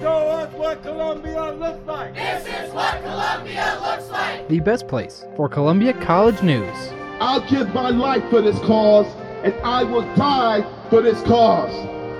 Show 0.00 0.28
us 0.28 0.52
what 0.54 0.82
Columbia 0.82 1.52
looks 1.52 1.86
like. 1.86 2.14
This 2.14 2.46
is 2.46 2.72
what 2.72 3.02
Columbia 3.02 3.78
looks 3.82 4.08
like. 4.08 4.48
The 4.48 4.60
best 4.60 4.88
place 4.88 5.24
for 5.36 5.48
Columbia 5.48 5.92
College 5.94 6.42
news. 6.42 6.76
I'll 7.20 7.46
give 7.48 7.72
my 7.74 7.90
life 7.90 8.28
for 8.30 8.42
this 8.42 8.58
cause, 8.60 9.06
and 9.42 9.54
I 9.64 9.82
will 9.84 10.02
die 10.14 10.62
for 10.90 11.00
this 11.02 11.20
cause. 11.22 11.72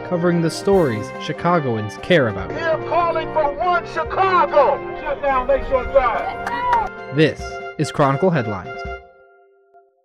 Covering 0.09 0.41
the 0.41 0.51
stories 0.51 1.07
Chicagoans 1.21 1.97
care 1.99 2.29
about. 2.29 2.49
We're 2.51 2.89
calling 2.89 3.33
for 3.33 3.53
one 3.57 3.85
Chicago. 3.87 4.77
Shut 5.01 5.23
down 5.23 5.49
Lakeshore 5.49 5.85
Drive. 5.85 7.17
This 7.17 7.43
is 7.79 7.91
Chronicle 7.93 8.31
Headlines. 8.31 8.81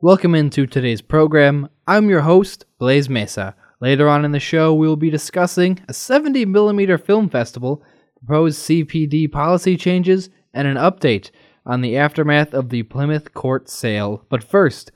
Welcome 0.02 0.34
into 0.34 0.66
today's 0.66 1.02
program. 1.02 1.70
I'm 1.88 2.10
your 2.10 2.22
host, 2.22 2.66
Blaze 2.80 3.08
Mesa. 3.10 3.56
Later 3.82 4.08
on 4.08 4.24
in 4.24 4.32
the 4.32 4.40
show, 4.40 4.76
we 4.76 4.88
will 4.88 4.96
be 4.96 5.10
discussing 5.10 5.80
a 5.90 5.92
70mm 5.92 7.04
film 7.04 7.30
festival, 7.30 7.84
proposed 8.24 8.60
CPD 8.60 9.32
policy 9.32 9.76
changes, 9.76 10.30
and 10.54 10.68
an 10.68 10.78
update 10.78 11.32
on 11.66 11.82
the 11.82 11.98
aftermath 11.98 12.54
of 12.54 12.70
the 12.70 12.84
Plymouth 12.84 13.34
court 13.34 13.68
sale. 13.70 14.24
But 14.30 14.44
first, 14.44 14.92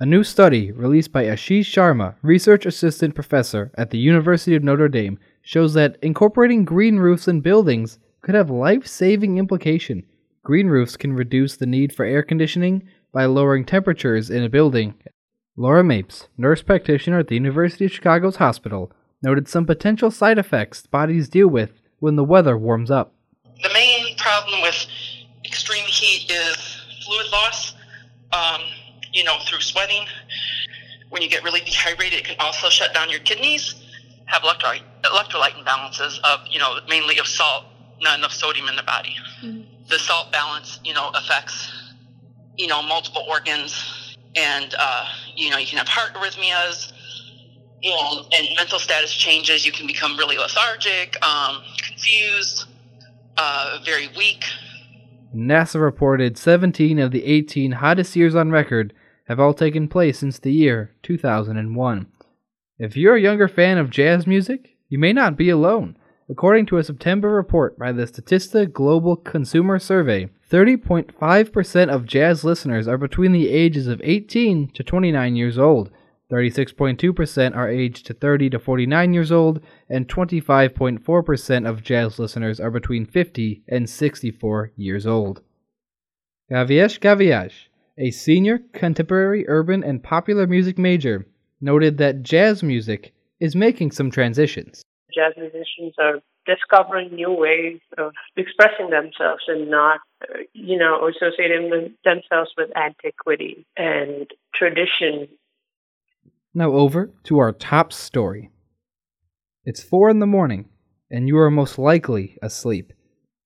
a 0.00 0.06
new 0.06 0.24
study 0.24 0.72
released 0.72 1.12
by 1.12 1.24
Ashish 1.24 1.66
Sharma, 1.66 2.14
research 2.22 2.64
assistant 2.64 3.14
professor 3.14 3.70
at 3.76 3.90
the 3.90 3.98
University 3.98 4.56
of 4.56 4.64
Notre 4.64 4.88
Dame, 4.88 5.18
shows 5.42 5.74
that 5.74 5.98
incorporating 6.00 6.64
green 6.64 6.96
roofs 6.96 7.28
in 7.28 7.42
buildings 7.42 7.98
could 8.22 8.34
have 8.34 8.48
life-saving 8.48 9.36
implication. 9.36 10.06
Green 10.42 10.68
roofs 10.68 10.96
can 10.96 11.12
reduce 11.12 11.56
the 11.56 11.66
need 11.66 11.94
for 11.94 12.06
air 12.06 12.22
conditioning 12.22 12.82
by 13.12 13.26
lowering 13.26 13.64
temperatures 13.64 14.30
in 14.30 14.42
a 14.42 14.48
building 14.48 14.94
Laura 15.58 15.82
Mapes, 15.82 16.28
nurse 16.36 16.60
practitioner 16.60 17.20
at 17.20 17.28
the 17.28 17.34
University 17.34 17.86
of 17.86 17.92
Chicago's 17.92 18.36
hospital, 18.36 18.92
noted 19.22 19.48
some 19.48 19.64
potential 19.64 20.10
side 20.10 20.36
effects 20.36 20.86
bodies 20.86 21.30
deal 21.30 21.48
with 21.48 21.80
when 21.98 22.14
the 22.14 22.24
weather 22.24 22.58
warms 22.58 22.90
up. 22.90 23.14
The 23.62 23.70
main 23.72 24.14
problem 24.18 24.60
with 24.60 24.86
extreme 25.46 25.86
heat 25.86 26.30
is 26.30 26.82
fluid 27.06 27.26
loss, 27.32 27.72
um, 28.32 28.60
you 29.14 29.24
know, 29.24 29.38
through 29.46 29.60
sweating. 29.60 30.04
When 31.08 31.22
you 31.22 31.30
get 31.30 31.42
really 31.42 31.60
dehydrated, 31.60 32.18
it 32.18 32.24
can 32.26 32.36
also 32.38 32.68
shut 32.68 32.92
down 32.92 33.08
your 33.08 33.20
kidneys, 33.20 33.76
have 34.26 34.42
electrolyte, 34.42 34.82
electrolyte 35.04 35.54
imbalances 35.54 36.18
of, 36.22 36.40
you 36.50 36.58
know, 36.58 36.80
mainly 36.86 37.18
of 37.18 37.26
salt, 37.26 37.64
not 38.02 38.18
enough 38.18 38.32
sodium 38.32 38.68
in 38.68 38.76
the 38.76 38.82
body. 38.82 39.16
Mm-hmm. 39.42 39.62
The 39.88 39.98
salt 39.98 40.30
balance, 40.32 40.80
you 40.84 40.92
know, 40.92 41.10
affects, 41.14 41.72
you 42.58 42.66
know, 42.66 42.82
multiple 42.82 43.24
organs 43.26 44.05
and 44.36 44.74
uh, 44.78 45.08
you 45.34 45.50
know 45.50 45.58
you 45.58 45.66
can 45.66 45.78
have 45.78 45.88
heart 45.88 46.14
arrhythmias 46.14 46.92
you 47.82 47.90
know, 47.90 48.24
and 48.32 48.48
mental 48.56 48.78
status 48.78 49.12
changes 49.12 49.66
you 49.66 49.72
can 49.72 49.86
become 49.86 50.16
really 50.16 50.38
lethargic 50.38 51.22
um, 51.24 51.62
confused 51.86 52.64
uh, 53.36 53.78
very 53.84 54.08
weak. 54.16 54.44
Nasa 55.34 55.80
reported 55.80 56.38
17 56.38 56.98
of 56.98 57.12
the 57.12 57.24
18 57.24 57.72
hottest 57.72 58.16
years 58.16 58.34
on 58.34 58.50
record 58.50 58.94
have 59.28 59.38
all 59.38 59.52
taken 59.52 59.88
place 59.88 60.20
since 60.20 60.38
the 60.38 60.52
year 60.52 60.94
2001 61.02 62.06
if 62.78 62.96
you're 62.96 63.16
a 63.16 63.20
younger 63.20 63.48
fan 63.48 63.76
of 63.76 63.90
jazz 63.90 64.26
music 64.26 64.76
you 64.88 64.98
may 64.98 65.12
not 65.12 65.36
be 65.36 65.50
alone. 65.50 65.96
According 66.28 66.66
to 66.66 66.78
a 66.78 66.84
September 66.84 67.30
report 67.30 67.78
by 67.78 67.92
the 67.92 68.04
Statista 68.04 68.70
Global 68.72 69.16
Consumer 69.16 69.78
Survey, 69.78 70.28
30.5% 70.50 71.88
of 71.88 72.06
jazz 72.06 72.44
listeners 72.44 72.86
are 72.86 72.98
between 72.98 73.32
the 73.32 73.48
ages 73.48 73.86
of 73.86 74.00
18 74.04 74.68
to 74.68 74.84
29 74.84 75.36
years 75.36 75.58
old. 75.58 75.90
36.2% 76.30 77.56
are 77.56 77.68
aged 77.68 78.06
to 78.06 78.14
30 78.14 78.50
to 78.50 78.58
49 78.58 79.12
years 79.12 79.30
old, 79.30 79.60
and 79.88 80.08
25.4% 80.08 81.68
of 81.68 81.82
jazz 81.82 82.18
listeners 82.18 82.60
are 82.60 82.70
between 82.70 83.06
50 83.06 83.62
and 83.68 83.88
64 83.88 84.72
years 84.76 85.06
old. 85.06 85.42
Gaviesh 86.50 87.00
Gaviesh, 87.00 87.68
a 87.98 88.10
senior 88.10 88.60
contemporary 88.72 89.44
urban 89.48 89.82
and 89.82 90.02
popular 90.02 90.46
music 90.46 90.78
major, 90.78 91.26
noted 91.60 91.98
that 91.98 92.22
jazz 92.22 92.62
music 92.62 93.12
is 93.40 93.56
making 93.56 93.90
some 93.90 94.10
transitions 94.10 94.82
jazz 95.16 95.32
musicians 95.36 95.94
are 95.98 96.20
discovering 96.46 97.14
new 97.14 97.32
ways 97.32 97.80
of 97.98 98.12
expressing 98.36 98.90
themselves 98.90 99.44
and 99.48 99.70
not, 99.70 100.00
uh, 100.22 100.38
you 100.52 100.78
know, 100.78 101.08
associating 101.08 101.94
themselves 102.04 102.52
with 102.56 102.70
antiquity 102.76 103.66
and 103.76 104.30
tradition. 104.54 105.28
Now 106.54 106.72
over 106.72 107.10
to 107.24 107.38
our 107.38 107.52
top 107.52 107.92
story. 107.92 108.50
It's 109.64 109.82
four 109.82 110.08
in 110.08 110.20
the 110.20 110.26
morning, 110.26 110.68
and 111.10 111.28
you 111.28 111.36
are 111.38 111.50
most 111.50 111.78
likely 111.78 112.38
asleep. 112.40 112.92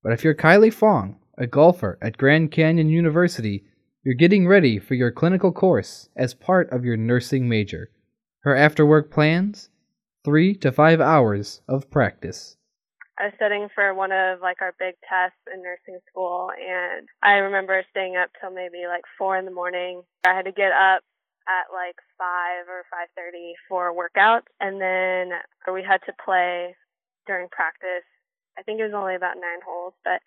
But 0.03 0.13
if 0.13 0.23
you're 0.23 0.35
Kylie 0.35 0.73
Fong, 0.73 1.17
a 1.37 1.47
golfer 1.47 1.99
at 2.03 2.19
Grand 2.19 2.53
Canyon 2.53 2.89
University, 2.89 3.65
you're 4.05 4.15
getting 4.15 4.47
ready 4.47 4.79
for 4.79 4.95
your 4.95 5.11
clinical 5.11 5.53
course 5.53 6.09
as 6.17 6.35
part 6.35 6.71
of 6.71 6.85
your 6.85 6.97
nursing 6.97 7.49
major. 7.49 7.91
Her 8.41 8.55
after 8.55 8.87
work 8.87 9.11
plans 9.11 9.69
three 10.25 10.55
to 10.57 10.71
five 10.71 11.01
hours 11.01 11.63
of 11.69 11.91
practice. 11.91 12.57
I 13.21 13.27
was 13.27 13.35
studying 13.37 13.69
for 13.75 13.93
one 13.93 14.13
of 14.13 14.41
like 14.41 14.63
our 14.63 14.75
big 14.79 14.95
tests 15.05 15.37
in 15.53 15.63
nursing 15.63 16.01
school 16.09 16.49
and 16.57 17.07
I 17.23 17.45
remember 17.45 17.85
staying 17.91 18.17
up 18.17 18.31
till 18.41 18.51
maybe 18.51 18.89
like 18.89 19.05
four 19.19 19.37
in 19.37 19.45
the 19.45 19.51
morning. 19.51 20.01
I 20.25 20.35
had 20.35 20.47
to 20.47 20.53
get 20.53 20.73
up 20.73 21.05
at 21.45 21.69
like 21.69 21.97
five 22.17 22.65
or 22.65 22.89
five 22.91 23.09
thirty 23.15 23.53
for 23.69 23.93
workouts 23.93 24.49
and 24.59 24.81
then 24.81 25.37
we 25.71 25.83
had 25.85 26.01
to 26.07 26.17
play 26.25 26.75
during 27.27 27.49
practice. 27.51 28.09
I 28.59 28.63
think 28.63 28.81
it 28.81 28.85
was 28.85 28.97
only 28.97 29.17
about 29.17 29.37
nine 29.37 29.61
holes, 29.67 29.93
but 30.03 30.23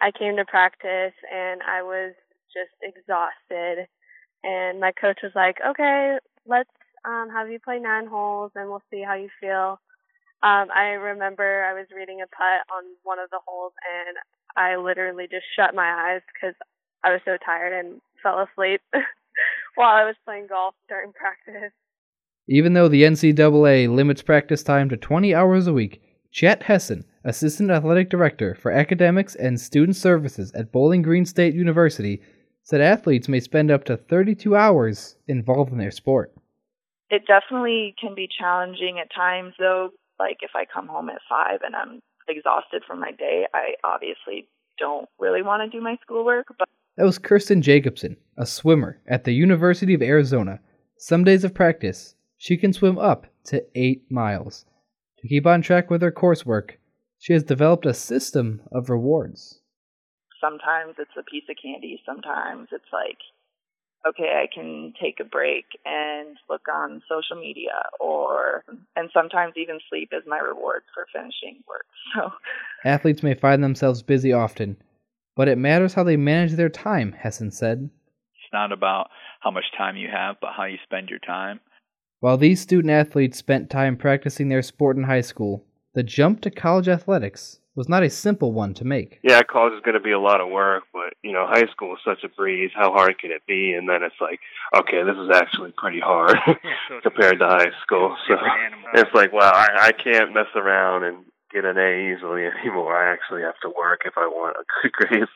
I 0.00 0.12
came 0.16 0.36
to 0.36 0.44
practice 0.44 1.18
and 1.34 1.60
I 1.66 1.82
was 1.82 2.14
just 2.54 2.70
exhausted 2.86 3.88
and 4.44 4.78
my 4.78 4.92
coach 4.92 5.18
was 5.24 5.32
like, 5.34 5.56
Okay, 5.66 6.18
let's 6.46 6.70
um, 7.04 7.30
have 7.34 7.50
you 7.50 7.58
play 7.58 7.80
nine 7.80 8.06
holes 8.06 8.52
and 8.54 8.70
we'll 8.70 8.86
see 8.92 9.02
how 9.02 9.14
you 9.14 9.28
feel. 9.40 9.80
Um, 10.42 10.68
I 10.74 10.94
remember 10.98 11.64
I 11.64 11.74
was 11.74 11.86
reading 11.94 12.20
a 12.22 12.26
putt 12.28 12.62
on 12.72 12.84
one 13.02 13.18
of 13.18 13.28
the 13.30 13.40
holes 13.44 13.72
and 13.82 14.16
I 14.56 14.76
literally 14.76 15.26
just 15.28 15.46
shut 15.56 15.74
my 15.74 16.14
eyes 16.14 16.22
because 16.32 16.54
I 17.04 17.10
was 17.10 17.20
so 17.24 17.36
tired 17.44 17.72
and 17.72 18.00
fell 18.22 18.38
asleep 18.38 18.80
while 19.74 19.94
I 19.94 20.04
was 20.04 20.14
playing 20.24 20.46
golf 20.48 20.74
during 20.88 21.12
practice. 21.12 21.72
Even 22.48 22.72
though 22.72 22.88
the 22.88 23.02
NCAA 23.02 23.92
limits 23.94 24.22
practice 24.22 24.62
time 24.62 24.88
to 24.88 24.96
20 24.96 25.34
hours 25.34 25.66
a 25.66 25.72
week, 25.72 26.00
Chet 26.30 26.62
Hessen, 26.62 27.04
Assistant 27.24 27.70
Athletic 27.70 28.08
Director 28.08 28.54
for 28.54 28.70
Academics 28.70 29.34
and 29.34 29.60
Student 29.60 29.96
Services 29.96 30.52
at 30.54 30.72
Bowling 30.72 31.02
Green 31.02 31.26
State 31.26 31.54
University, 31.54 32.22
said 32.62 32.80
athletes 32.80 33.28
may 33.28 33.40
spend 33.40 33.70
up 33.70 33.84
to 33.84 33.96
32 33.96 34.54
hours 34.54 35.16
involved 35.26 35.72
in 35.72 35.78
their 35.78 35.90
sport. 35.90 36.32
It 37.10 37.22
definitely 37.26 37.94
can 38.00 38.14
be 38.14 38.28
challenging 38.28 38.98
at 39.00 39.12
times, 39.14 39.54
though. 39.58 39.90
Like 40.18 40.38
if 40.42 40.50
I 40.54 40.64
come 40.64 40.88
home 40.88 41.08
at 41.08 41.20
five 41.28 41.60
and 41.64 41.74
I'm 41.76 42.00
exhausted 42.28 42.82
from 42.86 43.00
my 43.00 43.12
day, 43.12 43.46
I 43.54 43.74
obviously 43.84 44.48
don't 44.78 45.08
really 45.18 45.42
want 45.42 45.62
to 45.62 45.76
do 45.76 45.82
my 45.82 45.96
schoolwork. 46.02 46.46
But 46.58 46.68
that 46.96 47.04
was 47.04 47.18
Kirsten 47.18 47.62
Jacobson, 47.62 48.16
a 48.36 48.46
swimmer 48.46 49.00
at 49.06 49.24
the 49.24 49.32
University 49.32 49.94
of 49.94 50.02
Arizona. 50.02 50.60
Some 50.96 51.24
days 51.24 51.44
of 51.44 51.54
practice, 51.54 52.16
she 52.36 52.56
can 52.56 52.72
swim 52.72 52.98
up 52.98 53.26
to 53.44 53.64
eight 53.74 54.10
miles. 54.10 54.64
To 55.20 55.28
keep 55.28 55.46
on 55.46 55.62
track 55.62 55.90
with 55.90 56.02
her 56.02 56.12
coursework, 56.12 56.72
she 57.18 57.32
has 57.32 57.42
developed 57.42 57.86
a 57.86 57.94
system 57.94 58.62
of 58.72 58.90
rewards. 58.90 59.60
Sometimes 60.40 60.94
it's 60.98 61.16
a 61.18 61.24
piece 61.24 61.44
of 61.50 61.56
candy, 61.60 62.00
sometimes 62.06 62.68
it's 62.70 62.92
like 62.92 63.18
okay, 64.06 64.42
I 64.42 64.46
can 64.52 64.92
take 65.00 65.20
a 65.20 65.24
break 65.24 65.64
and 65.84 66.36
look 66.48 66.66
on 66.72 67.02
social 67.08 67.40
media 67.40 67.82
or 68.00 68.64
and 68.96 69.10
sometimes 69.12 69.54
even 69.56 69.78
sleep 69.88 70.10
is 70.12 70.22
my 70.26 70.38
reward 70.38 70.82
for 70.94 71.06
finishing 71.12 71.62
work. 71.66 71.86
So 72.14 72.32
athletes 72.84 73.22
may 73.22 73.34
find 73.34 73.62
themselves 73.62 74.02
busy 74.02 74.32
often, 74.32 74.76
but 75.36 75.48
it 75.48 75.58
matters 75.58 75.92
how 75.94 76.04
they 76.04 76.16
manage 76.16 76.52
their 76.52 76.70
time, 76.70 77.12
Hessen 77.12 77.52
said. 77.52 77.90
It's 78.34 78.52
not 78.52 78.72
about 78.72 79.10
how 79.40 79.50
much 79.50 79.64
time 79.76 79.96
you 79.96 80.08
have, 80.10 80.36
but 80.40 80.52
how 80.56 80.64
you 80.64 80.78
spend 80.84 81.10
your 81.10 81.18
time. 81.18 81.60
While 82.20 82.38
these 82.38 82.60
student 82.60 82.90
athletes 82.90 83.38
spent 83.38 83.68
time 83.68 83.96
practicing 83.96 84.48
their 84.48 84.62
sport 84.62 84.96
in 84.96 85.04
high 85.04 85.20
school, 85.20 85.64
the 85.92 86.02
jump 86.02 86.40
to 86.42 86.50
college 86.50 86.88
athletics 86.88 87.60
was 87.78 87.88
not 87.88 88.02
a 88.02 88.10
simple 88.10 88.52
one 88.52 88.74
to 88.74 88.84
make. 88.84 89.20
Yeah, 89.22 89.40
college 89.42 89.72
is 89.72 89.80
going 89.84 89.94
to 89.94 90.00
be 90.00 90.10
a 90.10 90.18
lot 90.18 90.40
of 90.40 90.50
work, 90.50 90.82
but 90.92 91.14
you 91.22 91.32
know, 91.32 91.46
high 91.46 91.66
school 91.70 91.94
is 91.94 92.00
such 92.04 92.24
a 92.24 92.28
breeze. 92.28 92.72
How 92.74 92.90
hard 92.92 93.20
can 93.20 93.30
it 93.30 93.42
be? 93.46 93.72
And 93.72 93.88
then 93.88 94.02
it's 94.02 94.20
like, 94.20 94.40
okay, 94.76 95.04
this 95.04 95.14
is 95.14 95.30
actually 95.32 95.72
pretty 95.76 96.00
hard 96.00 96.36
compared 97.04 97.38
to 97.38 97.46
high 97.46 97.70
school. 97.82 98.16
So 98.26 98.34
it's 98.94 99.14
like, 99.14 99.32
wow, 99.32 99.52
I, 99.54 99.68
I 99.78 99.92
can't 99.92 100.34
mess 100.34 100.48
around 100.56 101.04
and 101.04 101.24
get 101.52 101.64
an 101.64 101.78
A 101.78 102.12
easily 102.12 102.46
anymore. 102.46 102.96
I 102.96 103.12
actually 103.12 103.42
have 103.42 103.58
to 103.62 103.68
work 103.68 104.00
if 104.04 104.14
I 104.16 104.26
want 104.26 104.56
a 104.56 104.64
good 104.82 104.92
grade. 104.92 105.28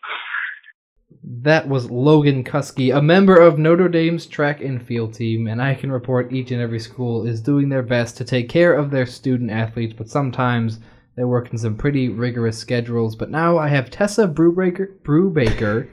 That 1.22 1.68
was 1.68 1.90
Logan 1.92 2.42
Kuski, 2.42 2.96
a 2.96 3.00
member 3.00 3.36
of 3.36 3.56
Notre 3.56 3.88
Dame's 3.88 4.26
track 4.26 4.60
and 4.60 4.84
field 4.84 5.14
team, 5.14 5.46
and 5.46 5.62
I 5.62 5.74
can 5.74 5.92
report 5.92 6.32
each 6.32 6.50
and 6.50 6.60
every 6.60 6.80
school 6.80 7.24
is 7.24 7.40
doing 7.40 7.68
their 7.68 7.82
best 7.84 8.16
to 8.16 8.24
take 8.24 8.48
care 8.48 8.74
of 8.74 8.90
their 8.90 9.06
student 9.06 9.50
athletes, 9.52 9.94
but 9.96 10.08
sometimes 10.08 10.80
They're 11.16 11.28
working 11.28 11.58
some 11.58 11.76
pretty 11.76 12.08
rigorous 12.08 12.58
schedules. 12.58 13.16
But 13.16 13.30
now 13.30 13.58
I 13.58 13.68
have 13.68 13.90
Tessa 13.90 14.26
Brubaker, 14.26 14.98
Brubaker 15.02 15.88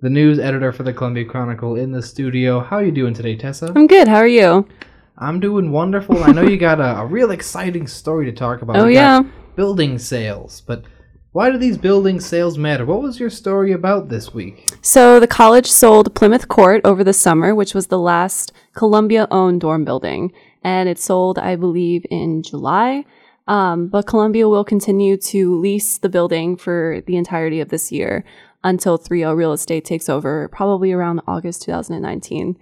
the 0.00 0.10
news 0.10 0.38
editor 0.38 0.72
for 0.72 0.84
the 0.84 0.92
Columbia 0.92 1.24
Chronicle, 1.24 1.74
in 1.74 1.90
the 1.90 2.02
studio. 2.02 2.60
How 2.60 2.76
are 2.76 2.84
you 2.84 2.92
doing 2.92 3.14
today, 3.14 3.34
Tessa? 3.34 3.72
I'm 3.74 3.88
good. 3.88 4.06
How 4.06 4.18
are 4.18 4.28
you? 4.28 4.68
I'm 5.16 5.40
doing 5.40 5.72
wonderful. 5.72 6.22
I 6.22 6.30
know 6.30 6.42
you 6.42 6.56
got 6.56 6.78
a, 6.78 7.00
a 7.00 7.06
real 7.06 7.32
exciting 7.32 7.88
story 7.88 8.26
to 8.26 8.32
talk 8.32 8.62
about. 8.62 8.76
Oh, 8.76 8.86
yeah. 8.86 9.22
building 9.56 9.98
sales. 9.98 10.60
But 10.60 10.84
why 11.32 11.50
do 11.50 11.58
these 11.58 11.76
building 11.76 12.20
sales 12.20 12.56
matter? 12.56 12.86
What 12.86 13.02
was 13.02 13.18
your 13.18 13.28
story 13.28 13.72
about 13.72 14.08
this 14.08 14.32
week? 14.32 14.68
So 14.82 15.18
the 15.18 15.26
college 15.26 15.66
sold 15.66 16.14
Plymouth 16.14 16.46
Court 16.46 16.80
over 16.84 17.02
the 17.02 17.12
summer, 17.12 17.52
which 17.52 17.74
was 17.74 17.88
the 17.88 17.98
last 17.98 18.52
Columbia-owned 18.74 19.60
dorm 19.60 19.84
building, 19.84 20.32
and 20.62 20.88
it 20.88 21.00
sold, 21.00 21.40
I 21.40 21.56
believe, 21.56 22.06
in 22.08 22.44
July. 22.44 23.04
Um, 23.48 23.88
but 23.88 24.06
Columbia 24.06 24.46
will 24.48 24.64
continue 24.64 25.16
to 25.16 25.58
lease 25.58 25.98
the 25.98 26.10
building 26.10 26.56
for 26.56 27.02
the 27.06 27.16
entirety 27.16 27.60
of 27.60 27.70
this 27.70 27.90
year 27.90 28.24
until 28.62 28.98
3L 28.98 29.34
Real 29.34 29.54
Estate 29.54 29.86
takes 29.86 30.08
over, 30.08 30.48
probably 30.48 30.92
around 30.92 31.22
August 31.26 31.62
2019. 31.62 32.56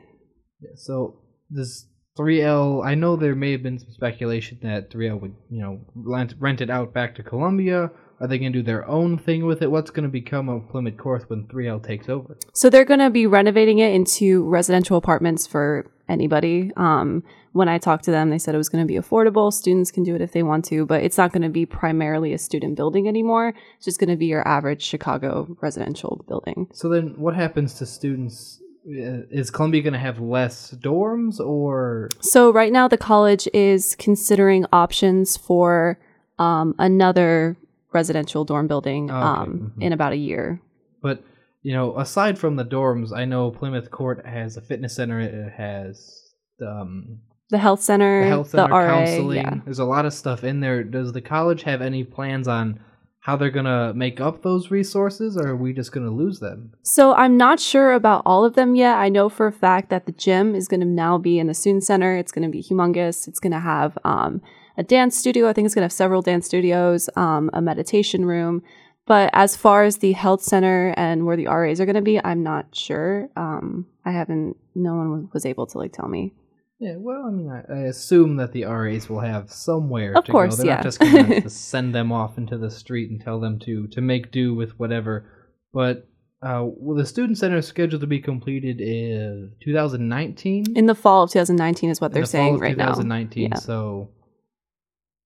Yeah, 0.61 0.71
So 0.77 1.17
this 1.51 1.87
3L, 2.17 2.87
I 2.87 2.95
know 2.95 3.17
there 3.17 3.35
may 3.35 3.51
have 3.53 3.65
been 3.65 3.81
some 3.81 3.91
speculation 3.91 4.59
that 4.63 4.91
3L 4.91 5.21
would, 5.21 5.35
you 5.51 5.61
know, 5.61 5.81
rent, 5.97 6.35
rent 6.39 6.61
it 6.61 6.71
out 6.71 6.95
back 6.95 7.17
to 7.17 7.23
Columbia. 7.25 7.91
Are 8.21 8.29
they 8.29 8.39
going 8.39 8.53
to 8.53 8.61
do 8.61 8.63
their 8.63 8.89
own 8.89 9.19
thing 9.19 9.45
with 9.45 9.63
it? 9.63 9.71
What's 9.71 9.91
going 9.91 10.05
to 10.05 10.09
become 10.09 10.49
of 10.49 10.69
Plymouth 10.71 10.97
Court 10.97 11.29
when 11.29 11.49
3L 11.49 11.85
takes 11.85 12.09
over? 12.09 12.39
So 12.55 12.71
they're 12.71 12.85
going 12.85 13.01
to 13.01 13.11
be 13.11 13.27
renovating 13.27 13.81
it 13.81 13.93
into 13.93 14.45
residential 14.45 14.97
apartments 14.97 15.47
for 15.47 15.91
anybody. 16.09 16.73
Um, 16.77 17.23
when 17.53 17.69
I 17.69 17.79
talked 17.79 18.05
to 18.05 18.11
them, 18.11 18.31
they 18.31 18.39
said 18.39 18.55
it 18.55 18.59
was 18.59 18.69
going 18.69 18.85
to 18.85 18.89
be 18.89 18.99
affordable. 18.99 19.53
Students 19.53 19.91
can 19.91 20.05
do 20.05 20.15
it 20.15 20.21
if 20.21 20.33
they 20.33 20.43
want 20.43 20.65
to, 20.67 20.85
but 20.87 21.03
it's 21.03 21.17
not 21.17 21.33
going 21.33 21.43
to 21.43 21.49
be 21.49 21.65
primarily 21.67 22.33
a 22.33 22.39
student 22.39 22.77
building 22.77 23.09
anymore. 23.09 23.55
It's 23.77 23.85
just 23.87 23.99
going 23.99 24.11
to 24.11 24.17
be 24.17 24.27
your 24.27 24.47
average 24.47 24.83
Chicago 24.83 25.57
residential 25.61 26.25
building. 26.29 26.69
So 26.73 26.89
then, 26.89 27.15
what 27.17 27.35
happens 27.35 27.75
to 27.75 27.87
students? 27.87 28.61
Uh, 28.87 29.27
Is 29.31 29.51
Columbia 29.51 29.83
going 29.83 29.95
to 29.95 29.99
have 29.99 30.21
less 30.21 30.71
dorms, 30.73 31.41
or 31.41 32.09
So 32.21 32.53
right 32.53 32.73
now, 32.73 32.87
the 32.87 32.99
college 32.99 33.49
is 33.53 33.97
considering 33.97 34.65
options 34.73 35.37
for 35.37 35.99
um, 36.39 36.75
another 36.79 37.57
residential 37.93 38.45
dorm 38.45 38.67
building 38.69 39.11
Okay, 39.11 39.19
um, 39.19 39.73
in 39.81 39.93
about 39.93 40.13
a 40.13 40.17
year. 40.17 40.61
but 41.03 41.25
you 41.67 41.73
know, 41.75 41.99
aside 41.99 42.39
from 42.39 42.55
the 42.57 42.65
dorms, 42.65 43.09
I 43.13 43.25
know 43.25 43.51
Plymouth 43.51 43.91
Court 43.91 44.25
has 44.25 44.57
a 44.57 44.61
fitness 44.61 44.95
center. 44.95 45.19
It 45.21 45.53
has 45.53 46.23
um, 46.63 47.19
The 47.51 47.59
health 47.59 47.83
center, 47.83 48.23
the 48.23 48.29
health 48.29 48.51
center, 48.51 48.73
RA, 48.73 48.87
counseling. 49.05 49.39
yeah. 49.39 49.55
There's 49.65 49.81
a 49.81 49.85
lot 49.85 50.07
of 50.07 50.13
stuff 50.15 50.45
in 50.45 50.61
there. 50.61 50.85
Does 50.85 51.13
the 51.13 51.21
college 51.21 51.63
have 51.65 51.83
any 51.83 52.05
plans 52.05 52.47
on 52.47 52.79
how 53.19 53.35
they're 53.35 53.51
gonna 53.51 53.93
make 53.95 54.21
up 54.21 54.43
those 54.45 54.71
resources, 54.71 55.37
or 55.37 55.49
are 55.49 55.57
we 55.57 55.73
just 55.73 55.91
gonna 55.91 56.13
lose 56.23 56.39
them? 56.39 56.71
So 56.85 57.13
I'm 57.15 57.37
not 57.37 57.59
sure 57.59 57.93
about 57.95 58.23
all 58.25 58.45
of 58.45 58.55
them 58.55 58.77
yet. 58.77 58.95
I 58.99 59.09
know 59.09 59.29
for 59.29 59.49
a 59.49 59.53
fact 59.67 59.91
that 59.91 60.07
the 60.07 60.13
gym 60.13 60.55
is 60.55 60.69
going 60.69 60.85
to 60.87 60.87
now 60.87 61.19
be 61.19 61.41
in 61.41 61.49
the 61.49 61.55
student 61.55 61.83
center. 61.83 62.17
It's 62.17 62.31
going 62.31 62.47
to 62.49 62.53
be 62.59 62.63
humongous. 62.63 63.27
It's 63.27 63.41
going 63.41 63.53
to 63.53 63.59
have 63.59 63.99
um, 64.05 64.41
a 64.79 64.85
dance 64.85 65.17
studio. 65.19 65.49
I 65.49 65.53
think 65.53 65.67
it's 65.67 65.75
going 65.75 65.83
to 65.83 65.87
have 65.91 65.93
several 66.05 66.23
dance 66.23 66.47
studios, 66.47 67.11
um, 67.17 67.51
a 67.53 67.61
meditation 67.61 68.25
room. 68.25 68.63
But 69.07 69.31
as 69.33 69.57
far 69.57 69.85
as 69.85 69.99
the 69.99 70.13
health 70.13 70.43
center 70.43 70.93
and 70.97 71.25
where 71.27 71.37
the 71.37 71.47
RAs 71.47 71.81
are 71.81 71.87
going 71.87 71.95
to 71.95 72.03
be, 72.03 72.23
I'm 72.23 72.43
not 72.43 72.75
sure. 72.75 73.29
Um, 73.37 73.87
I 74.05 74.11
haven't. 74.11 74.57
No 74.75 74.95
one 74.97 75.29
was 75.33 75.47
able 75.47 75.67
to 75.69 75.79
like 75.79 75.93
tell 75.93 76.09
me. 76.09 76.35
Yeah, 76.79 76.97
well, 76.99 77.25
I 77.27 77.31
mean, 77.31 77.49
I, 77.51 77.73
I 77.73 77.79
assume 77.87 78.37
that 78.37 78.53
the 78.53 78.65
RAs 78.67 79.09
will 79.09 79.21
have 79.21 79.51
somewhere 79.51 80.13
Of 80.15 80.25
to 80.27 80.33
course, 80.33 80.57
go. 80.57 80.65
They're 80.65 80.67
yeah. 80.67 80.75
not 80.75 80.83
just 80.83 80.99
going 81.01 81.43
to 81.43 81.49
send 81.73 81.95
them 81.95 82.13
off 82.13 82.37
into 82.37 82.59
the 82.59 82.71
street 82.71 83.11
and 83.11 83.19
tell 83.21 83.41
them 83.41 83.59
to 83.61 83.87
to 83.89 84.01
make 84.03 84.31
do 84.31 84.55
with 84.55 84.79
whatever. 84.79 85.25
But 85.73 86.07
uh, 86.43 86.65
well, 86.67 86.97
the 86.99 87.07
student 87.07 87.39
center 87.39 87.57
is 87.59 87.67
scheduled 87.67 88.03
to 88.03 88.07
be 88.07 88.21
completed 88.21 88.81
in 88.81 89.53
2019. 89.65 90.77
In 90.77 90.85
the 90.87 90.95
fall 90.95 91.23
of 91.23 91.31
2019 91.31 91.89
is 91.91 92.01
what 92.01 92.09
In 92.09 92.13
they're 92.15 92.23
the 92.25 92.27
fall 92.27 92.31
saying 92.41 92.55
of 92.57 92.61
right 92.61 92.77
now. 92.77 92.87
2019. 92.89 93.51
Yeah. 93.53 93.55
So 93.59 94.11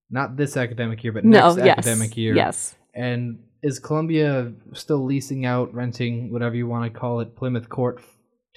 not 0.09 0.37
this 0.37 0.55
academic 0.55 1.03
year, 1.03 1.11
but 1.13 1.25
No, 1.25 1.53
next 1.53 1.65
yes, 1.65 1.77
academic 1.79 2.15
year. 2.15 2.33
yes. 2.35 2.75
And 2.93 3.39
is 3.63 3.79
Columbia 3.79 4.53
still 4.73 5.03
leasing 5.03 5.45
out, 5.45 5.73
renting, 5.73 6.31
whatever 6.31 6.55
you 6.55 6.67
want 6.67 6.91
to 6.91 6.99
call 6.99 7.19
it, 7.19 7.35
Plymouth 7.35 7.69
Court 7.69 8.01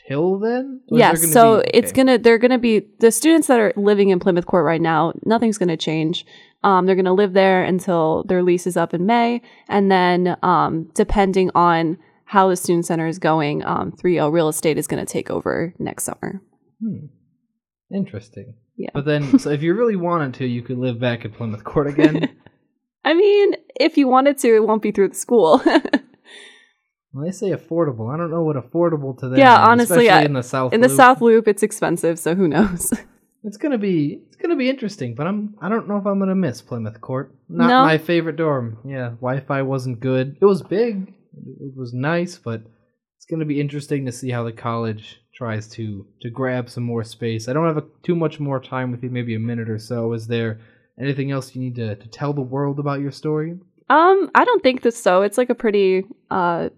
till 0.09 0.39
then? 0.39 0.81
Or 0.91 0.99
gonna 0.99 1.17
so 1.17 1.63
be- 1.63 1.71
it's 1.75 1.93
gonna 1.93 2.19
they're 2.19 2.39
gonna 2.39 2.59
be 2.59 2.87
the 3.01 3.11
students 3.11 3.49
that 3.49 3.61
are 3.61 3.73
living 3.77 4.11
in 4.11 4.21
Plymouth 4.21 4.47
Court 4.47 4.65
right 4.65 4.81
now. 4.81 5.13
Nothing's 5.25 5.59
gonna 5.59 5.77
change. 5.77 6.25
Um, 6.63 6.87
they're 6.87 6.97
gonna 6.97 7.15
live 7.15 7.35
there 7.35 7.63
until 7.63 8.25
their 8.25 8.43
lease 8.43 8.67
is 8.67 8.77
up 8.77 8.95
in 8.95 9.07
May, 9.07 9.43
and 9.69 9.91
then 9.91 10.37
um, 10.43 10.91
depending 10.95 11.51
on 11.55 11.99
how 12.27 12.49
the 12.49 12.57
student 12.57 12.87
center 12.87 13.07
is 13.07 13.19
going, 13.19 13.63
um, 13.65 13.93
3L 13.93 14.33
Real 14.33 14.49
Estate 14.49 14.79
is 14.79 14.87
gonna 14.87 15.07
take 15.07 15.31
over 15.31 15.75
next 15.79 16.05
summer. 16.05 16.41
Hmm. 16.83 17.07
Interesting. 17.95 18.55
Yeah. 18.77 18.91
But 18.93 19.05
then, 19.05 19.39
so 19.39 19.51
if 19.51 19.63
you 19.63 19.75
really 19.75 19.97
wanted 19.97 20.35
to, 20.35 20.47
you 20.47 20.63
could 20.63 20.79
live 20.79 20.99
back 20.99 21.25
at 21.25 21.35
Plymouth 21.35 21.63
Court 21.63 21.87
again. 21.87 22.29
I 23.05 23.15
mean, 23.15 23.55
if 23.79 23.97
you 23.97 24.09
wanted 24.09 24.39
to, 24.39 24.55
it 24.55 24.67
won't 24.67 24.83
be 24.83 24.93
through 24.93 25.09
the 25.11 25.15
school. 25.15 25.63
When 27.13 27.25
they 27.27 27.31
say 27.31 27.51
affordable, 27.51 28.13
I 28.13 28.17
don't 28.17 28.33
know 28.33 28.43
what 28.43 28.57
affordable 28.57 29.17
to 29.21 29.29
them. 29.29 29.39
yeah, 29.39 29.57
honestly, 29.65 30.11
I- 30.11 30.23
in 30.25 30.33
the 30.33 30.43
South. 30.43 30.73
in 30.73 30.81
the 30.81 30.89
Loop. 30.89 30.97
South 30.97 31.21
Loop, 31.21 31.47
it's 31.47 31.63
expensive, 31.63 32.19
so 32.19 32.35
who 32.35 32.49
knows? 32.49 32.93
it's 33.45 33.57
gonna 33.57 33.79
be 33.79 34.21
it's 34.27 34.37
gonna 34.37 34.57
be 34.57 34.69
interesting. 34.69 35.15
But 35.15 35.29
I'm 35.29 35.55
I 35.63 35.69
don't 35.69 35.87
know 35.87 35.97
if 35.97 36.07
I'm 36.07 36.19
gonna 36.19 36.35
miss 36.35 36.61
Plymouth 36.61 37.01
Court. 37.01 37.33
Not 37.49 37.69
No? 37.69 37.85
my 37.85 37.99
favorite 37.99 38.35
dorm. 38.35 38.79
Yeah, 38.85 39.11
Wi-Fi 39.21 39.63
wasn't 39.63 40.01
good. 40.01 40.39
It 40.41 40.45
was 40.45 40.63
big. 40.63 41.15
It 41.37 41.77
was 41.77 41.95
nice, 41.95 42.37
but 42.37 42.63
it's 43.17 43.27
gonna 43.31 43.45
be 43.45 43.61
interesting 43.61 44.07
to 44.07 44.13
see 44.13 44.31
how 44.31 44.43
the 44.43 44.53
college 44.53 45.21
tries 45.37 45.69
to 45.69 46.05
to 46.23 46.31
grab 46.31 46.69
some 46.69 46.83
more 46.83 47.05
space. 47.05 47.49
I 47.49 47.53
don't 47.53 47.69
have 47.69 47.77
a, 47.77 47.85
too 48.03 48.17
much 48.17 48.41
more 48.41 48.59
time 48.59 48.91
with 48.91 49.05
you. 49.05 49.11
Maybe 49.11 49.37
a 49.37 49.39
minute 49.39 49.71
or 49.71 49.79
so. 49.79 50.13
Is 50.15 50.27
there 50.27 50.59
anything 50.99 51.31
else 51.31 51.55
you 51.55 51.61
need 51.61 51.77
to, 51.77 51.97
to 51.97 52.09
tell 52.09 52.33
the 52.33 52.41
world 52.41 52.79
about 52.79 53.01
your 53.01 53.13
story? 53.13 53.59
Um, 53.91 54.31
I 54.35 54.45
don't 54.45 54.63
think 54.63 54.83
that 54.83 54.95
so. 54.95 55.23
It's 55.23 55.39
like 55.39 55.51
a 55.51 55.55
pretty 55.55 56.05
uh 56.31 56.71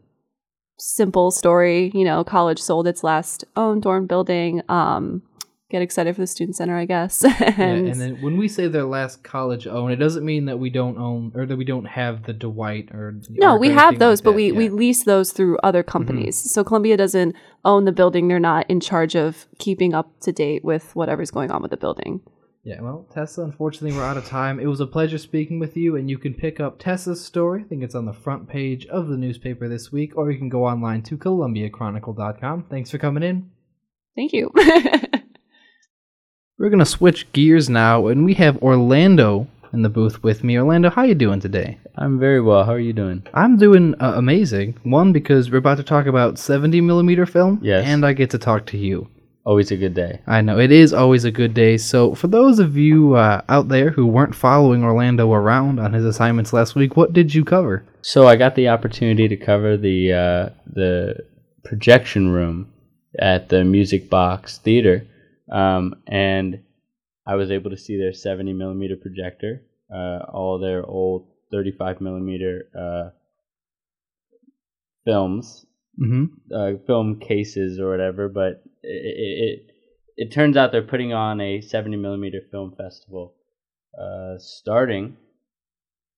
simple 0.78 1.30
story. 1.30 1.90
You 1.94 2.04
know, 2.04 2.24
college 2.24 2.60
sold 2.60 2.86
its 2.86 3.04
last 3.04 3.44
owned 3.56 3.82
dorm 3.82 4.06
building. 4.06 4.62
Um, 4.68 5.22
get 5.70 5.82
excited 5.82 6.14
for 6.14 6.20
the 6.20 6.26
student 6.26 6.56
center, 6.56 6.76
I 6.76 6.84
guess. 6.84 7.24
Yeah, 7.46 7.62
and, 7.62 7.88
and 7.88 8.00
then 8.00 8.22
when 8.22 8.36
we 8.36 8.48
say 8.48 8.68
their 8.68 8.84
last 8.84 9.22
college 9.22 9.66
own, 9.66 9.90
it 9.90 9.96
doesn't 9.96 10.24
mean 10.24 10.46
that 10.46 10.58
we 10.58 10.70
don't 10.70 10.98
own 10.98 11.32
or 11.34 11.46
that 11.46 11.56
we 11.56 11.64
don't 11.64 11.86
have 11.86 12.24
the 12.24 12.32
Dwight 12.32 12.90
or 12.92 13.20
no, 13.30 13.52
Arc 13.52 13.60
we 13.60 13.70
or 13.70 13.74
have 13.74 13.98
those, 13.98 14.20
like 14.20 14.24
but 14.24 14.30
that, 14.32 14.36
we, 14.36 14.46
yeah. 14.46 14.50
Mm-hmm. 14.50 14.58
we 14.58 14.68
lease 14.68 15.04
those 15.04 15.32
through 15.32 15.58
other 15.58 15.82
companies. 15.82 16.36
So 16.52 16.64
Columbia 16.64 16.96
doesn't 16.96 17.34
own 17.64 17.84
the 17.84 17.92
building. 17.92 18.28
They're 18.28 18.38
not 18.38 18.68
in 18.68 18.80
charge 18.80 19.14
of 19.14 19.46
keeping 19.58 19.94
up 19.94 20.20
to 20.20 20.32
date 20.32 20.64
with 20.64 20.94
whatever's 20.94 21.30
going 21.30 21.50
on 21.50 21.62
with 21.62 21.70
the 21.70 21.76
building. 21.76 22.20
Yeah, 22.66 22.80
well, 22.80 23.06
Tessa, 23.14 23.42
unfortunately, 23.42 23.96
we're 23.96 24.04
out 24.04 24.16
of 24.16 24.26
time. 24.26 24.58
It 24.58 24.66
was 24.66 24.80
a 24.80 24.88
pleasure 24.88 25.18
speaking 25.18 25.60
with 25.60 25.76
you, 25.76 25.94
and 25.94 26.10
you 26.10 26.18
can 26.18 26.34
pick 26.34 26.58
up 26.58 26.80
Tessa's 26.80 27.24
story. 27.24 27.60
I 27.60 27.68
think 27.68 27.84
it's 27.84 27.94
on 27.94 28.06
the 28.06 28.12
front 28.12 28.48
page 28.48 28.86
of 28.86 29.06
the 29.06 29.16
newspaper 29.16 29.68
this 29.68 29.92
week, 29.92 30.16
or 30.16 30.32
you 30.32 30.38
can 30.38 30.48
go 30.48 30.66
online 30.66 31.02
to 31.02 31.16
ColumbiaChronicle.com. 31.16 32.64
Thanks 32.68 32.90
for 32.90 32.98
coming 32.98 33.22
in. 33.22 33.52
Thank 34.16 34.32
you. 34.32 34.50
We're 36.58 36.70
gonna 36.70 36.84
switch 36.84 37.32
gears 37.32 37.70
now, 37.70 38.08
and 38.08 38.24
we 38.24 38.34
have 38.34 38.60
Orlando 38.60 39.46
in 39.72 39.82
the 39.82 39.88
booth 39.88 40.24
with 40.24 40.42
me. 40.42 40.58
Orlando, 40.58 40.90
how 40.90 41.04
you 41.04 41.14
doing 41.14 41.38
today? 41.38 41.78
I'm 41.94 42.18
very 42.18 42.40
well. 42.40 42.64
How 42.64 42.72
are 42.72 42.80
you 42.80 42.92
doing? 42.92 43.24
I'm 43.32 43.58
doing 43.58 43.94
uh, 44.00 44.14
amazing. 44.16 44.80
One 44.82 45.12
because 45.12 45.52
we're 45.52 45.58
about 45.58 45.76
to 45.76 45.84
talk 45.84 46.06
about 46.06 46.36
70 46.36 46.80
millimeter 46.80 47.26
film. 47.26 47.60
Yes. 47.62 47.86
And 47.86 48.04
I 48.04 48.12
get 48.12 48.30
to 48.30 48.38
talk 48.38 48.66
to 48.66 48.76
you. 48.76 49.08
Always 49.46 49.70
a 49.70 49.76
good 49.76 49.94
day. 49.94 50.20
I 50.26 50.40
know 50.40 50.58
it 50.58 50.72
is 50.72 50.92
always 50.92 51.24
a 51.24 51.30
good 51.30 51.54
day. 51.54 51.76
So, 51.76 52.16
for 52.16 52.26
those 52.26 52.58
of 52.58 52.76
you 52.76 53.14
uh, 53.14 53.42
out 53.48 53.68
there 53.68 53.90
who 53.90 54.04
weren't 54.04 54.34
following 54.34 54.82
Orlando 54.82 55.32
around 55.32 55.78
on 55.78 55.92
his 55.92 56.04
assignments 56.04 56.52
last 56.52 56.74
week, 56.74 56.96
what 56.96 57.12
did 57.12 57.32
you 57.32 57.44
cover? 57.44 57.84
So 58.02 58.26
I 58.26 58.34
got 58.34 58.56
the 58.56 58.68
opportunity 58.68 59.28
to 59.28 59.36
cover 59.36 59.76
the 59.76 60.12
uh, 60.12 60.48
the 60.66 61.24
projection 61.64 62.30
room 62.30 62.72
at 63.20 63.48
the 63.48 63.62
Music 63.64 64.10
Box 64.10 64.58
Theater, 64.58 65.06
um, 65.52 65.94
and 66.08 66.64
I 67.24 67.36
was 67.36 67.52
able 67.52 67.70
to 67.70 67.76
see 67.76 67.96
their 67.96 68.12
70 68.12 68.52
millimeter 68.52 68.96
projector, 68.96 69.62
uh, 69.94 70.24
all 70.32 70.58
their 70.58 70.84
old 70.84 71.28
35 71.52 72.00
millimeter 72.00 72.66
uh, 72.76 73.10
films, 75.04 75.65
Mm-hmm. 76.00 76.24
uh, 76.54 76.78
film 76.86 77.20
cases 77.20 77.78
or 77.80 77.90
whatever. 77.90 78.28
But 78.28 78.62
it, 78.82 79.60
it 79.66 79.70
it 80.16 80.32
turns 80.32 80.56
out 80.56 80.72
they're 80.72 80.82
putting 80.82 81.12
on 81.12 81.40
a 81.40 81.60
70 81.60 81.96
millimeter 81.96 82.40
film 82.50 82.74
festival 82.76 83.34
uh, 84.00 84.38
starting 84.38 85.16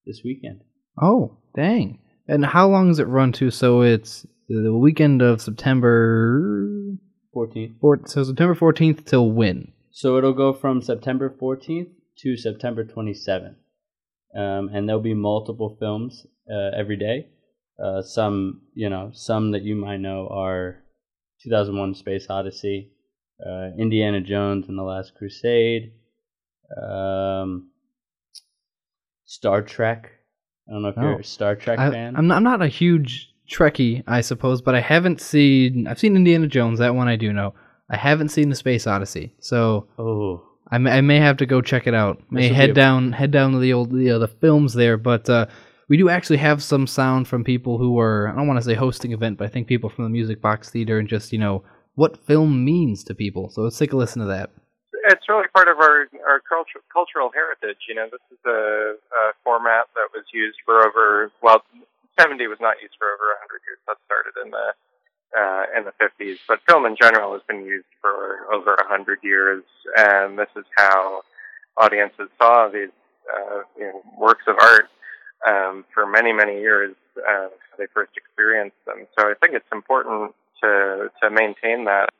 this 0.06 0.23
weekend. 0.25 0.62
Oh, 1.00 1.38
dang! 1.54 1.99
And 2.26 2.44
how 2.44 2.68
long 2.68 2.88
does 2.88 2.99
it 2.99 3.06
run 3.08 3.32
to? 3.32 3.50
So 3.50 3.82
it's 3.82 4.26
the 4.49 4.75
weekend 4.75 5.23
of 5.23 5.40
September 5.40 6.97
14th. 7.35 7.78
Four, 7.80 8.00
so 8.06 8.25
September 8.25 8.54
fourteenth 8.54 9.04
till 9.04 9.30
when? 9.30 9.73
So 9.90 10.16
it'll 10.16 10.32
go 10.32 10.52
from 10.52 10.80
September 10.82 11.28
14th 11.40 11.88
to 12.18 12.37
September 12.37 12.85
27th. 12.85 13.54
um, 14.35 14.68
and 14.73 14.88
there'll 14.88 15.00
be 15.02 15.14
multiple 15.14 15.76
films 15.80 16.26
uh, 16.50 16.70
every 16.76 16.97
day. 16.97 17.26
Uh, 17.82 18.02
some, 18.02 18.62
you 18.75 18.88
know, 18.90 19.11
some 19.14 19.52
that 19.52 19.62
you 19.62 19.76
might 19.76 19.99
know 20.00 20.28
are 20.30 20.82
2001: 21.44 21.94
Space 21.94 22.26
Odyssey, 22.28 22.90
uh, 23.44 23.68
Indiana 23.78 24.20
Jones 24.20 24.66
and 24.68 24.76
the 24.78 24.82
Last 24.82 25.14
Crusade, 25.16 25.92
um, 26.82 27.70
Star 29.25 29.62
Trek. 29.62 30.11
I 30.68 30.73
don't 30.73 30.82
know 30.82 30.88
if 30.88 30.97
you're 30.97 31.14
Oh. 31.14 31.18
a 31.18 31.25
Star 31.25 31.56
Trek 31.56 31.78
I, 31.78 31.90
fan. 31.90 32.16
I'm 32.16 32.26
not, 32.26 32.37
I'm 32.37 32.42
not 32.42 32.62
a 32.62 32.68
huge 32.68 33.32
Trekkie, 33.50 34.02
I 34.06 34.20
suppose, 34.20 34.61
but 34.61 34.75
I 34.75 34.80
haven't 34.80 35.20
seen. 35.20 35.87
I've 35.87 35.99
seen 35.99 36.16
Indiana 36.16 36.47
Jones. 36.47 36.78
That 36.80 36.94
one 36.94 37.08
I 37.08 37.16
do 37.16 37.32
know. 37.32 37.54
I 37.90 37.97
haven't 37.97 38.28
seen 38.28 38.50
the 38.50 38.54
Space 38.56 38.87
Odyssey, 38.87 39.32
so 39.40 39.87
oh, 39.99 40.42
I 40.70 40.76
may, 40.76 40.90
I 40.90 41.00
may 41.00 41.18
have 41.18 41.38
to 41.38 41.47
go 41.47 41.62
check 41.62 41.87
it 41.87 41.94
out. 41.94 42.20
May 42.30 42.42
This 42.42 42.50
will 42.50 42.54
be 42.54 42.56
head 42.61 42.70
a- 42.70 42.75
down 42.75 43.12
head 43.12 43.30
down 43.30 43.52
to 43.52 43.58
the 43.58 43.73
old 43.73 43.92
you 43.92 44.08
know, 44.08 44.18
the 44.18 44.28
films 44.28 44.75
there, 44.75 44.99
but 44.99 45.30
uh, 45.30 45.47
we 45.88 45.97
do 45.97 46.09
actually 46.09 46.37
have 46.37 46.62
some 46.62 46.87
sound 46.87 47.26
from 47.26 47.45
people 47.45 47.78
who 47.78 47.92
were 47.92 48.28
I 48.28 48.37
don't 48.37 48.47
want 48.47 48.59
to 48.59 48.64
say 48.64 48.75
hosting 48.75 49.12
event, 49.12 49.38
but 49.38 49.47
I 49.47 49.49
think 49.49 49.66
people 49.66 49.90
from 49.90 50.04
the 50.04 50.11
Music 50.11 50.40
Box 50.40 50.71
Theater 50.71 50.99
and 50.99 51.09
just 51.09 51.33
you 51.33 51.38
know 51.38 51.64
what 51.95 52.25
film 52.26 52.64
means 52.64 53.02
to 53.04 53.14
people. 53.14 53.49
So 53.50 53.62
let's 53.62 53.78
take 53.78 53.92
a 53.92 53.97
listen 53.97 54.23
to 54.23 54.28
that. 54.28 54.50
it's 55.11 55.28
really 55.28 55.49
part 55.54 55.68
of 55.68 55.78
our 55.78 56.09
our 56.26 56.40
culture, 56.49 56.80
cultural 56.92 57.30
heritage. 57.33 57.78
You 57.88 57.95
know, 57.97 58.09
this 58.11 58.21
is 58.30 58.38
a, 58.47 58.95
a 58.95 59.33
format 59.42 59.87
that 59.97 60.09
was 60.14 60.25
used 60.33 60.59
for 60.64 60.87
over 60.87 61.33
well, 61.42 61.62
seventy 62.18 62.47
was 62.47 62.59
not 62.61 62.76
used 62.83 62.95
for 62.99 63.09
over 63.09 63.25
hundred 63.40 63.62
years. 63.66 63.80
That 63.88 63.97
started 64.04 64.35
in 64.45 64.50
the 64.50 64.66
uh, 65.37 65.64
in 65.76 65.85
the 65.85 65.92
fifties, 65.99 66.38
but 66.47 66.61
film 66.68 66.85
in 66.85 66.97
general 66.97 67.33
has 67.33 67.42
been 67.49 67.64
used 67.64 67.88
for 68.00 68.52
over 68.52 68.75
a 68.75 68.87
hundred 68.87 69.18
years, 69.23 69.64
and 69.97 70.38
this 70.38 70.49
is 70.57 70.64
how 70.76 71.23
audiences 71.76 72.28
saw 72.38 72.68
these 72.68 72.90
uh, 73.33 73.61
you 73.78 73.85
know, 73.85 74.02
works 74.18 74.45
of 74.47 74.57
art 74.61 74.88
um, 75.47 75.85
for 75.92 76.07
many 76.07 76.33
many 76.33 76.61
years. 76.61 76.95
Uh, 77.16 77.49
they 77.78 77.87
first 77.95 78.12
experienced 78.16 78.76
them, 78.87 79.07
so 79.18 79.26
I 79.26 79.35
think 79.40 79.54
it's 79.54 79.73
important 79.73 80.35
to 80.62 81.09
to 81.23 81.30
maintain 81.30 81.85
that. 81.85 82.11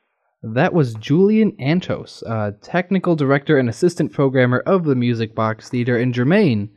That 0.41 0.73
was 0.73 0.93
Julian 0.95 1.51
Antos, 1.59 2.23
uh, 2.25 2.51
technical 2.61 3.15
director 3.15 3.57
and 3.57 3.67
assistant 3.67 4.13
programmer 4.13 4.59
of 4.59 4.85
the 4.85 4.95
Music 4.95 5.35
Box 5.35 5.67
Theater. 5.67 5.97
And 5.97 6.13
Jermaine, 6.13 6.69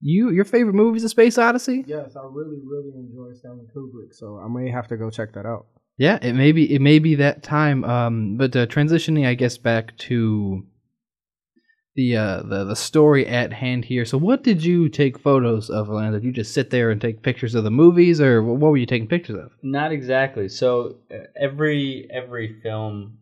you 0.00 0.30
your 0.30 0.44
favorite 0.44 0.74
movie 0.74 0.98
is 0.98 1.02
The 1.02 1.08
Space 1.08 1.36
Odyssey? 1.36 1.84
Yes, 1.86 2.14
I 2.16 2.22
really, 2.30 2.58
really 2.64 2.92
enjoy 2.94 3.34
Stanley 3.34 3.66
Kubrick, 3.74 4.14
so 4.14 4.38
I 4.38 4.48
may 4.48 4.70
have 4.70 4.86
to 4.88 4.96
go 4.96 5.10
check 5.10 5.34
that 5.34 5.44
out. 5.44 5.66
Yeah, 5.98 6.18
it 6.22 6.34
may 6.34 6.52
be 6.52 6.72
it 6.72 6.80
may 6.80 6.98
be 6.98 7.16
that 7.16 7.42
time. 7.42 7.84
Um, 7.84 8.36
but 8.36 8.54
uh, 8.54 8.66
transitioning, 8.66 9.26
I 9.26 9.34
guess, 9.34 9.58
back 9.58 9.96
to 9.98 10.64
the 11.96 12.16
uh 12.16 12.42
the 12.42 12.64
the 12.64 12.76
story 12.76 13.26
at 13.26 13.52
hand 13.52 13.84
here. 13.84 14.04
So, 14.04 14.16
what 14.18 14.42
did 14.44 14.64
you 14.64 14.88
take 14.88 15.18
photos 15.18 15.70
of, 15.70 15.88
Orlando? 15.88 16.18
Did 16.18 16.26
you 16.26 16.32
just 16.32 16.54
sit 16.54 16.70
there 16.70 16.90
and 16.90 17.00
take 17.00 17.22
pictures 17.22 17.54
of 17.54 17.64
the 17.64 17.70
movies, 17.70 18.20
or 18.20 18.42
what 18.42 18.70
were 18.70 18.76
you 18.76 18.86
taking 18.86 19.08
pictures 19.08 19.36
of? 19.36 19.50
Not 19.62 19.92
exactly. 19.92 20.48
So 20.48 20.96
uh, 21.12 21.18
every 21.40 22.08
every 22.12 22.60
film 22.62 23.18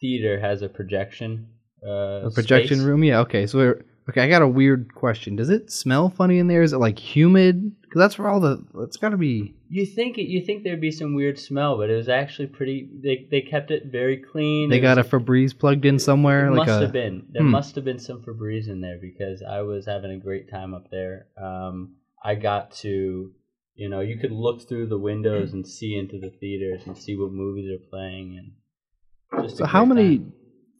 theater 0.00 0.38
has 0.40 0.62
a 0.62 0.68
projection. 0.68 1.48
Uh, 1.86 2.26
A 2.26 2.30
projection 2.30 2.76
space. 2.78 2.86
room? 2.86 3.02
Yeah. 3.02 3.20
Okay. 3.20 3.46
So, 3.46 3.58
we're, 3.58 3.84
okay, 4.10 4.22
I 4.22 4.28
got 4.28 4.42
a 4.42 4.48
weird 4.48 4.94
question. 4.94 5.34
Does 5.34 5.50
it 5.50 5.70
smell 5.72 6.10
funny 6.10 6.38
in 6.38 6.46
there? 6.46 6.62
Is 6.62 6.72
it 6.72 6.78
like 6.78 6.98
humid? 6.98 7.72
Because 7.82 7.98
that's 7.98 8.18
where 8.18 8.28
all 8.28 8.38
the 8.40 8.64
it's 8.82 8.96
got 8.96 9.08
to 9.10 9.16
be. 9.16 9.54
You 9.74 9.86
think 9.86 10.18
it, 10.18 10.28
you 10.28 10.44
think 10.44 10.64
there'd 10.64 10.82
be 10.82 10.90
some 10.90 11.14
weird 11.14 11.38
smell, 11.38 11.78
but 11.78 11.88
it 11.88 11.96
was 11.96 12.10
actually 12.10 12.48
pretty. 12.48 12.90
They 13.02 13.26
they 13.30 13.40
kept 13.40 13.70
it 13.70 13.84
very 13.90 14.18
clean. 14.18 14.68
They 14.68 14.76
It 14.76 14.80
got 14.80 14.98
a 14.98 15.00
was- 15.00 15.10
Febreze 15.10 15.58
plugged 15.58 15.86
in 15.86 15.98
somewhere. 15.98 16.48
It 16.48 16.50
like 16.50 16.66
must 16.68 16.80
a, 16.82 16.84
have 16.84 16.92
been. 16.92 17.24
There 17.30 17.42
Hmm. 17.42 17.48
must 17.50 17.74
have 17.76 17.84
been 17.84 17.98
some 17.98 18.20
Febreze 18.22 18.68
in 18.68 18.82
there 18.82 18.98
because 19.00 19.42
I 19.42 19.62
was 19.62 19.86
having 19.86 20.10
a 20.10 20.18
great 20.18 20.50
time 20.50 20.74
up 20.74 20.90
there. 20.90 21.28
Um, 21.42 21.94
I 22.22 22.34
got 22.34 22.72
to, 22.82 23.32
you 23.74 23.88
know, 23.88 24.00
you 24.00 24.18
could 24.18 24.30
look 24.30 24.68
through 24.68 24.88
the 24.88 24.98
windows 24.98 25.54
and 25.54 25.66
see 25.66 25.96
into 25.96 26.18
the 26.18 26.30
theaters 26.38 26.82
and 26.86 26.94
see 26.94 27.16
what 27.16 27.32
movies 27.32 27.70
are 27.70 27.82
playing 27.88 28.38
and. 28.38 29.44
Just 29.44 29.56
So, 29.56 29.64
how 29.64 29.86
many 29.86 30.18
time. 30.18 30.32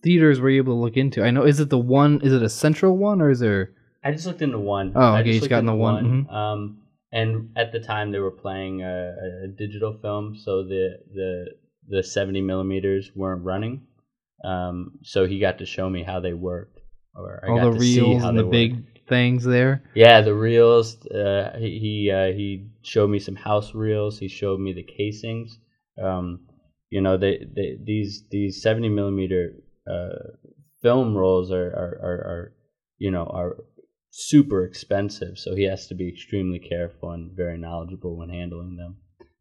theaters 0.02 0.38
were 0.38 0.50
you 0.50 0.58
able 0.58 0.74
to 0.74 0.80
look 0.80 0.98
into? 0.98 1.24
I 1.24 1.30
know. 1.30 1.44
Is 1.44 1.60
it 1.60 1.70
the 1.70 1.78
one? 1.78 2.20
Is 2.22 2.34
it 2.34 2.42
a 2.42 2.50
central 2.50 2.98
one, 2.98 3.22
or 3.22 3.30
is 3.30 3.40
there? 3.40 3.72
I 4.04 4.12
just 4.12 4.26
looked 4.26 4.42
into 4.42 4.58
one. 4.58 4.92
Oh, 4.94 5.00
I 5.00 5.20
okay, 5.20 5.28
you 5.28 5.32
just 5.40 5.44
looked 5.44 5.50
got 5.50 5.60
in 5.60 5.68
into 5.68 5.72
the 5.72 5.78
one, 5.78 6.04
mm-hmm. 6.26 6.34
Um, 6.34 6.78
and 7.12 7.50
at 7.56 7.72
the 7.72 7.80
time 7.80 8.10
they 8.10 8.18
were 8.18 8.30
playing 8.30 8.82
a, 8.82 9.14
a, 9.44 9.48
digital 9.48 9.98
film, 10.00 10.34
so 10.36 10.62
the 10.62 10.98
the 11.14 11.44
the 11.88 12.02
seventy 12.02 12.40
millimeters 12.40 13.10
weren't 13.14 13.44
running. 13.44 13.86
Um, 14.44 14.98
so 15.02 15.26
he 15.26 15.38
got 15.38 15.58
to 15.58 15.66
show 15.66 15.88
me 15.88 16.02
how 16.02 16.20
they 16.20 16.32
worked, 16.32 16.80
or 17.14 17.44
I 17.44 17.50
all 17.50 17.56
got 17.58 17.72
the 17.72 17.78
to 17.78 17.84
see 17.84 18.00
reels 18.00 18.24
and 18.24 18.38
the 18.38 18.44
worked. 18.44 18.52
big 18.52 19.06
things 19.08 19.44
there. 19.44 19.82
Yeah, 19.94 20.22
the 20.22 20.34
reels. 20.34 21.04
Uh, 21.06 21.56
he 21.58 21.78
he, 21.78 22.10
uh, 22.10 22.32
he 22.32 22.68
showed 22.82 23.10
me 23.10 23.18
some 23.18 23.36
house 23.36 23.74
reels. 23.74 24.18
He 24.18 24.28
showed 24.28 24.58
me 24.58 24.72
the 24.72 24.82
casings. 24.82 25.58
Um, 26.02 26.46
you 26.88 27.00
know, 27.00 27.18
they, 27.18 27.44
they 27.54 27.76
these 27.82 28.24
these 28.30 28.62
seventy 28.62 28.88
millimeter 28.88 29.54
uh, 29.90 30.36
film 30.82 31.14
rolls 31.14 31.50
are, 31.52 31.70
are 31.70 31.98
are 32.02 32.20
are 32.32 32.52
you 32.98 33.10
know 33.10 33.24
are 33.24 33.56
super 34.12 34.64
expensive. 34.64 35.38
So 35.38 35.56
he 35.56 35.64
has 35.64 35.86
to 35.88 35.94
be 35.94 36.08
extremely 36.08 36.58
careful 36.58 37.10
and 37.10 37.32
very 37.34 37.58
knowledgeable 37.58 38.16
when 38.16 38.28
handling 38.28 38.76
them. 38.76 38.98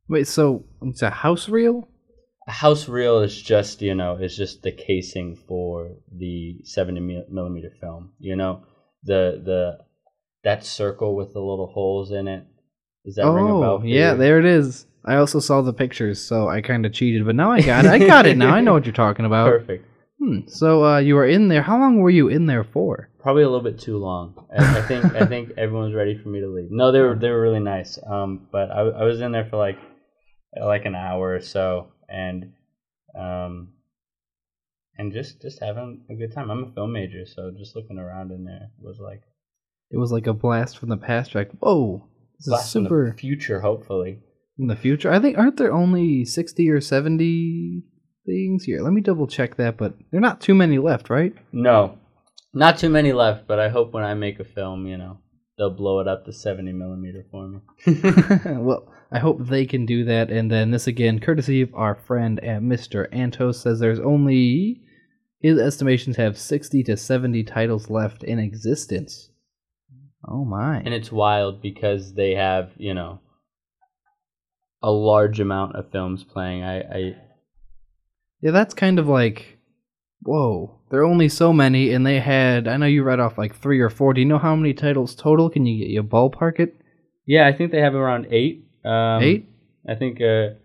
Wait, 0.07 0.27
so 0.27 0.65
it's 0.81 1.01
a 1.01 1.09
house 1.09 1.47
reel? 1.47 1.87
A 2.47 2.51
house 2.51 2.87
reel 2.89 3.19
is 3.19 3.39
just 3.39 3.81
you 3.81 3.93
know 3.93 4.15
is 4.15 4.35
just 4.35 4.63
the 4.63 4.71
casing 4.71 5.35
for 5.47 5.91
the 6.11 6.59
seventy 6.63 6.99
mil- 6.99 7.25
millimeter 7.29 7.71
film. 7.79 8.13
You 8.19 8.35
know 8.35 8.63
the 9.03 9.41
the 9.45 9.77
that 10.43 10.65
circle 10.65 11.15
with 11.15 11.33
the 11.33 11.39
little 11.39 11.67
holes 11.67 12.11
in 12.11 12.27
it. 12.27 12.45
Does 13.05 13.15
that 13.15 13.27
ring 13.27 13.45
a 13.45 13.59
bell? 13.59 13.79
oh, 13.79 13.83
yeah, 13.83 14.13
you? 14.13 14.17
there 14.17 14.39
it 14.39 14.45
is. 14.45 14.87
I 15.05 15.15
also 15.15 15.39
saw 15.39 15.61
the 15.61 15.73
pictures, 15.73 16.21
so 16.21 16.47
I 16.47 16.61
kind 16.61 16.85
of 16.85 16.93
cheated, 16.93 17.25
but 17.25 17.35
now 17.35 17.51
I 17.51 17.61
got 17.61 17.85
it. 17.85 17.91
I 17.91 17.99
got 17.99 18.25
it 18.25 18.37
now. 18.37 18.53
I 18.53 18.61
know 18.61 18.73
what 18.73 18.85
you're 18.85 18.93
talking 18.93 19.25
about. 19.25 19.47
Perfect. 19.59 19.85
Hmm. 20.19 20.39
So 20.47 20.85
uh, 20.85 20.97
you 20.99 21.15
were 21.15 21.25
in 21.25 21.47
there. 21.47 21.63
How 21.63 21.79
long 21.79 21.99
were 21.99 22.09
you 22.09 22.27
in 22.27 22.45
there 22.45 22.63
for? 22.63 23.09
Probably 23.21 23.43
a 23.43 23.49
little 23.49 23.63
bit 23.63 23.79
too 23.79 23.97
long. 23.97 24.47
I, 24.57 24.79
I 24.79 24.81
think 24.81 25.05
I 25.15 25.25
think 25.25 25.51
everyone's 25.57 25.93
ready 25.93 26.17
for 26.17 26.29
me 26.29 26.39
to 26.39 26.47
leave. 26.47 26.71
No, 26.71 26.91
they 26.91 27.01
were 27.01 27.15
they 27.15 27.29
were 27.29 27.41
really 27.41 27.59
nice. 27.59 27.99
Um, 28.05 28.47
but 28.51 28.71
I, 28.71 28.81
I 28.81 29.03
was 29.03 29.21
in 29.21 29.31
there 29.31 29.47
for 29.49 29.57
like 29.57 29.77
like 30.59 30.85
an 30.85 30.95
hour 30.95 31.35
or 31.35 31.41
so, 31.41 31.91
and 32.09 32.53
um, 33.17 33.73
and 34.97 35.13
just 35.13 35.41
just 35.41 35.59
having 35.61 36.03
a 36.09 36.15
good 36.15 36.33
time. 36.33 36.49
I'm 36.49 36.63
a 36.63 36.73
film 36.73 36.93
major, 36.93 37.25
so 37.25 37.51
just 37.57 37.75
looking 37.75 37.97
around 37.97 38.31
in 38.31 38.43
there 38.43 38.71
was 38.79 38.97
like 38.99 39.21
It 39.91 39.97
was 39.97 40.11
like 40.11 40.27
a 40.27 40.33
blast 40.33 40.77
from 40.77 40.89
the 40.89 40.97
past. 40.97 41.35
Like, 41.35 41.51
whoa, 41.59 42.07
this 42.37 42.47
is 42.47 42.51
blast 42.51 42.73
from 42.73 42.83
the 42.83 42.89
super 42.89 43.15
future. 43.17 43.61
Hopefully, 43.61 44.19
in 44.57 44.67
the 44.67 44.75
future. 44.75 45.11
I 45.11 45.19
think 45.19 45.37
aren't 45.37 45.57
there 45.57 45.73
only 45.73 46.25
sixty 46.25 46.69
or 46.69 46.81
seventy 46.81 47.83
things 48.25 48.63
here? 48.63 48.81
Let 48.81 48.93
me 48.93 49.01
double 49.01 49.27
check 49.27 49.57
that, 49.57 49.77
but 49.77 49.93
there 50.11 50.17
are 50.17 50.21
not 50.21 50.41
too 50.41 50.55
many 50.55 50.77
left, 50.79 51.09
right? 51.09 51.33
no, 51.51 51.97
not 52.53 52.77
too 52.77 52.89
many 52.89 53.13
left. 53.13 53.47
But 53.47 53.59
I 53.59 53.69
hope 53.69 53.93
when 53.93 54.03
I 54.03 54.13
make 54.13 54.39
a 54.39 54.45
film, 54.45 54.85
you 54.85 54.97
know, 54.97 55.19
they'll 55.57 55.69
blow 55.69 55.99
it 55.99 56.07
up 56.07 56.25
to 56.25 56.33
70 56.33 56.71
millimeter 56.73 57.25
for 57.31 57.47
me. 57.47 57.59
well, 58.45 58.91
I 59.11 59.19
hope 59.19 59.45
they 59.45 59.65
can 59.65 59.85
do 59.85 60.05
that. 60.05 60.31
And 60.31 60.49
then 60.49 60.71
this 60.71 60.87
again, 60.87 61.19
courtesy 61.19 61.61
of 61.61 61.73
our 61.75 61.95
friend 61.95 62.39
at 62.43 62.61
Mr. 62.61 63.09
Antos, 63.13 63.55
says 63.55 63.79
there's 63.79 63.99
only 63.99 64.81
his 65.41 65.59
estimations 65.59 66.17
have 66.17 66.37
sixty 66.37 66.83
to 66.83 66.95
seventy 66.95 67.43
titles 67.43 67.89
left 67.89 68.23
in 68.23 68.39
existence. 68.39 69.29
Oh 70.27 70.45
my! 70.45 70.77
And 70.77 70.93
it's 70.93 71.11
wild 71.11 71.61
because 71.61 72.13
they 72.13 72.35
have, 72.35 72.71
you 72.77 72.93
know, 72.93 73.19
a 74.83 74.91
large 74.91 75.39
amount 75.39 75.75
of 75.75 75.91
films 75.91 76.23
playing. 76.23 76.63
I, 76.63 76.79
I 76.81 77.15
Yeah, 78.39 78.51
that's 78.51 78.75
kind 78.75 78.99
of 78.99 79.07
like, 79.07 79.57
whoa. 80.21 80.77
There 80.89 80.99
are 81.01 81.05
only 81.05 81.29
so 81.29 81.53
many, 81.53 81.93
and 81.93 82.05
they 82.05 82.19
had. 82.19 82.67
I 82.67 82.77
know 82.77 82.85
you 82.85 83.03
read 83.03 83.19
off 83.19 83.37
like 83.37 83.55
three 83.55 83.79
or 83.79 83.89
four. 83.89 84.13
Do 84.13 84.21
you 84.21 84.27
know 84.27 84.37
how 84.37 84.55
many 84.55 84.73
titles 84.73 85.15
total? 85.15 85.49
Can 85.49 85.65
you 85.65 85.85
you 85.85 86.03
ballpark 86.03 86.59
it? 86.59 86.75
yeah, 87.25 87.47
I 87.47 87.53
think 87.53 87.71
they 87.71 87.79
have 87.81 87.95
around 87.95 88.27
eight. 88.31 88.65
Um, 88.83 89.21
Eight? 89.23 89.45
I 89.87 89.95
think. 89.95 90.19
Uh, 90.21 90.55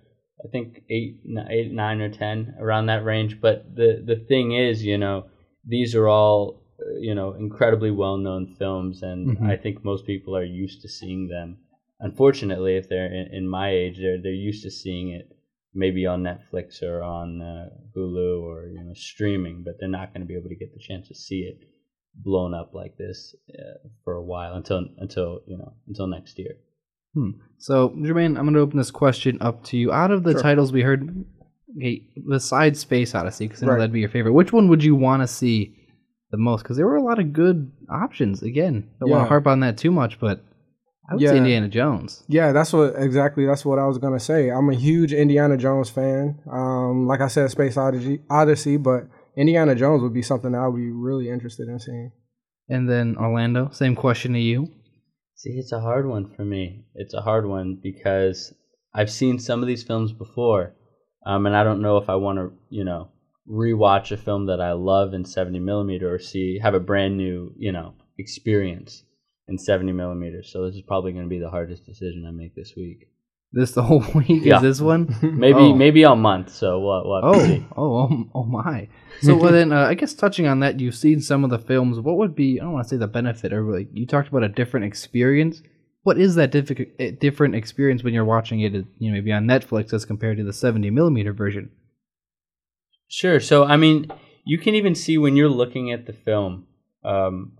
I 0.44 0.48
think 0.52 0.82
eight, 0.90 1.20
eight, 1.50 1.72
nine, 1.72 2.00
or 2.00 2.10
ten 2.10 2.54
around 2.60 2.86
that 2.86 3.04
range. 3.04 3.40
But 3.40 3.74
the 3.74 4.02
the 4.04 4.16
thing 4.16 4.52
is, 4.52 4.84
you 4.84 4.98
know, 4.98 5.26
these 5.66 5.94
are 5.94 6.08
all 6.08 6.62
uh, 6.80 6.98
you 7.00 7.14
know 7.14 7.34
incredibly 7.34 7.90
well 7.90 8.16
known 8.16 8.54
films, 8.58 9.02
and 9.02 9.38
Mhm. 9.38 9.50
I 9.50 9.56
think 9.56 9.84
most 9.84 10.06
people 10.06 10.36
are 10.36 10.44
used 10.44 10.82
to 10.82 10.88
seeing 10.88 11.28
them. 11.28 11.58
Unfortunately, 12.00 12.76
if 12.76 12.88
they're 12.88 13.06
in, 13.12 13.28
in 13.32 13.48
my 13.48 13.70
age, 13.70 13.98
they're 13.98 14.20
they're 14.20 14.32
used 14.32 14.62
to 14.64 14.70
seeing 14.70 15.10
it 15.10 15.28
maybe 15.76 16.06
on 16.06 16.22
Netflix 16.22 16.82
or 16.82 17.02
on 17.02 17.42
uh, 17.42 17.68
Hulu 17.96 18.40
or 18.42 18.66
you 18.68 18.82
know 18.82 18.94
streaming, 18.94 19.62
but 19.64 19.74
they're 19.78 19.88
not 19.88 20.12
going 20.12 20.22
to 20.22 20.26
be 20.26 20.34
able 20.36 20.48
to 20.48 20.56
get 20.56 20.72
the 20.72 20.80
chance 20.80 21.08
to 21.08 21.14
see 21.14 21.40
it 21.42 21.58
blown 22.14 22.54
up 22.54 22.70
like 22.72 22.96
this 22.96 23.34
uh, 23.58 23.88
for 24.02 24.14
a 24.14 24.24
while 24.24 24.54
until 24.54 24.84
until 24.98 25.40
you 25.46 25.58
know 25.58 25.74
until 25.86 26.06
next 26.06 26.38
year. 26.38 26.54
Hmm. 27.14 27.30
So, 27.58 27.90
Jermaine, 27.90 28.36
I'm 28.38 28.44
going 28.44 28.54
to 28.54 28.60
open 28.60 28.76
this 28.78 28.90
question 28.90 29.38
up 29.40 29.64
to 29.64 29.76
you. 29.76 29.92
Out 29.92 30.10
of 30.10 30.22
the 30.22 30.32
Sure. 30.32 30.42
titles 30.42 30.70
we 30.72 30.82
heard, 30.82 31.24
okay, 31.78 32.02
besides 32.28 32.78
Space 32.80 33.14
Odyssey, 33.14 33.46
because 33.46 33.62
I 33.62 33.66
know 33.66 33.72
Right. 33.72 33.78
that'd 33.78 33.92
be 33.92 34.00
your 34.00 34.10
favorite, 34.10 34.32
which 34.34 34.52
one 34.52 34.68
would 34.68 34.84
you 34.84 34.94
want 34.94 35.22
to 35.22 35.26
see 35.26 35.74
the 36.30 36.36
most 36.36 36.62
because 36.62 36.76
there 36.76 36.86
were 36.86 36.96
a 36.96 37.02
lot 37.02 37.18
of 37.18 37.32
good 37.32 37.70
options. 37.88 38.42
Again, 38.42 38.86
I 38.96 38.98
don't 39.00 39.10
want 39.10 39.24
to 39.24 39.28
harp 39.28 39.46
on 39.46 39.60
that 39.60 39.78
too 39.78 39.90
much, 39.90 40.18
but 40.20 40.42
I 41.08 41.14
would 41.14 41.28
say 41.28 41.36
Indiana 41.36 41.68
Jones. 41.68 42.24
Yeah, 42.26 42.52
that's 42.52 42.72
what 42.72 42.94
exactly 42.96 43.46
that's 43.46 43.64
what 43.64 43.78
I 43.78 43.86
was 43.86 43.98
gonna 43.98 44.20
say. 44.20 44.50
I'm 44.50 44.68
a 44.70 44.74
huge 44.74 45.12
Indiana 45.12 45.56
Jones 45.56 45.88
fan. 45.88 46.40
Um, 46.50 47.06
like 47.06 47.20
I 47.20 47.28
said, 47.28 47.50
Space 47.50 47.76
Odyssey, 47.76 48.20
Odyssey, 48.28 48.76
but 48.76 49.04
Indiana 49.36 49.74
Jones 49.74 50.02
would 50.02 50.14
be 50.14 50.22
something 50.22 50.54
I 50.54 50.66
would 50.66 50.76
be 50.76 50.90
really 50.90 51.28
interested 51.28 51.68
in 51.68 51.78
seeing. 51.78 52.12
And 52.68 52.88
then 52.88 53.16
Orlando, 53.16 53.70
same 53.70 53.94
question 53.94 54.32
to 54.32 54.40
you. 54.40 54.68
See, 55.36 55.50
it's 55.50 55.72
a 55.72 55.80
hard 55.80 56.08
one 56.08 56.34
for 56.34 56.44
me. 56.44 56.86
It's 56.94 57.14
a 57.14 57.20
hard 57.20 57.46
one 57.46 57.78
because 57.80 58.52
I've 58.94 59.10
seen 59.10 59.38
some 59.38 59.60
of 59.60 59.68
these 59.68 59.84
films 59.84 60.12
before, 60.12 60.74
um, 61.24 61.46
and 61.46 61.54
I 61.54 61.62
don't 61.62 61.82
know 61.82 61.98
if 61.98 62.08
I 62.08 62.16
want 62.16 62.38
to, 62.38 62.52
you 62.70 62.84
know, 62.84 63.10
rewatch 63.48 64.10
a 64.10 64.16
film 64.16 64.46
that 64.46 64.60
I 64.60 64.72
love 64.72 65.14
in 65.14 65.24
70 65.24 65.60
millimeter 65.60 66.12
or 66.12 66.18
see 66.18 66.58
have 66.60 66.74
a 66.74 66.80
brand 66.80 67.16
new, 67.16 67.52
you 67.56 67.70
know, 67.70 67.94
experience 68.18 69.04
in 69.48 69.58
70 69.58 69.92
millimeters. 69.92 70.50
So 70.52 70.66
this 70.66 70.74
is 70.76 70.82
probably 70.82 71.12
going 71.12 71.24
to 71.24 71.28
be 71.28 71.38
the 71.38 71.50
hardest 71.50 71.84
decision 71.86 72.24
I 72.26 72.30
make 72.32 72.54
this 72.54 72.72
week. 72.76 73.08
This 73.52 73.72
the 73.72 73.82
whole 73.82 74.04
week 74.14 74.44
Yeah. 74.44 74.56
is 74.56 74.62
this 74.62 74.80
one? 74.80 75.14
Maybe 75.22 75.58
Oh. 75.60 75.74
maybe 75.74 76.02
a 76.02 76.16
month. 76.16 76.50
So 76.50 76.80
what? 76.80 77.06
What? 77.06 77.24
Oh, 77.24 77.64
oh, 77.76 77.84
oh, 78.10 78.28
oh 78.34 78.44
my! 78.44 78.88
So 79.22 79.36
well, 79.36 79.52
then, 79.58 79.72
uh, 79.72 79.86
I 79.86 79.94
guess 79.94 80.14
touching 80.14 80.46
on 80.48 80.60
that, 80.60 80.80
you've 80.80 80.96
seen 80.96 81.20
some 81.20 81.44
of 81.44 81.50
the 81.50 81.58
films. 81.58 82.00
What 82.00 82.16
would 82.18 82.34
be? 82.34 82.60
I 82.60 82.64
don't 82.64 82.72
want 82.72 82.84
to 82.86 82.88
say 82.90 82.96
the 82.96 83.06
benefit, 83.06 83.52
or 83.52 83.62
like 83.62 83.88
you 83.92 84.04
talked 84.06 84.28
about 84.28 84.42
a 84.42 84.48
different 84.48 84.84
experience. 84.86 85.62
What 86.02 86.18
is 86.18 86.34
that 86.34 86.52
diffi- 86.52 86.90
eh, 86.98 87.12
different 87.20 87.54
experience 87.54 88.02
when 88.04 88.14
you're 88.14 88.24
watching 88.24 88.60
it? 88.60 88.72
You 88.72 88.84
know, 89.10 89.12
maybe 89.12 89.32
on 89.32 89.46
Netflix 89.46 89.92
as 89.92 90.04
compared 90.04 90.36
to 90.38 90.44
the 90.44 90.52
70 90.52 90.90
millimeter 90.90 91.32
version. 91.32 91.70
Sure. 93.08 93.40
So, 93.40 93.64
I 93.64 93.76
mean, 93.76 94.10
you 94.44 94.58
can 94.58 94.74
even 94.74 94.94
see 94.94 95.18
when 95.18 95.36
you're 95.36 95.48
looking 95.48 95.92
at 95.92 96.06
the 96.06 96.12
film 96.12 96.66
um, 97.04 97.52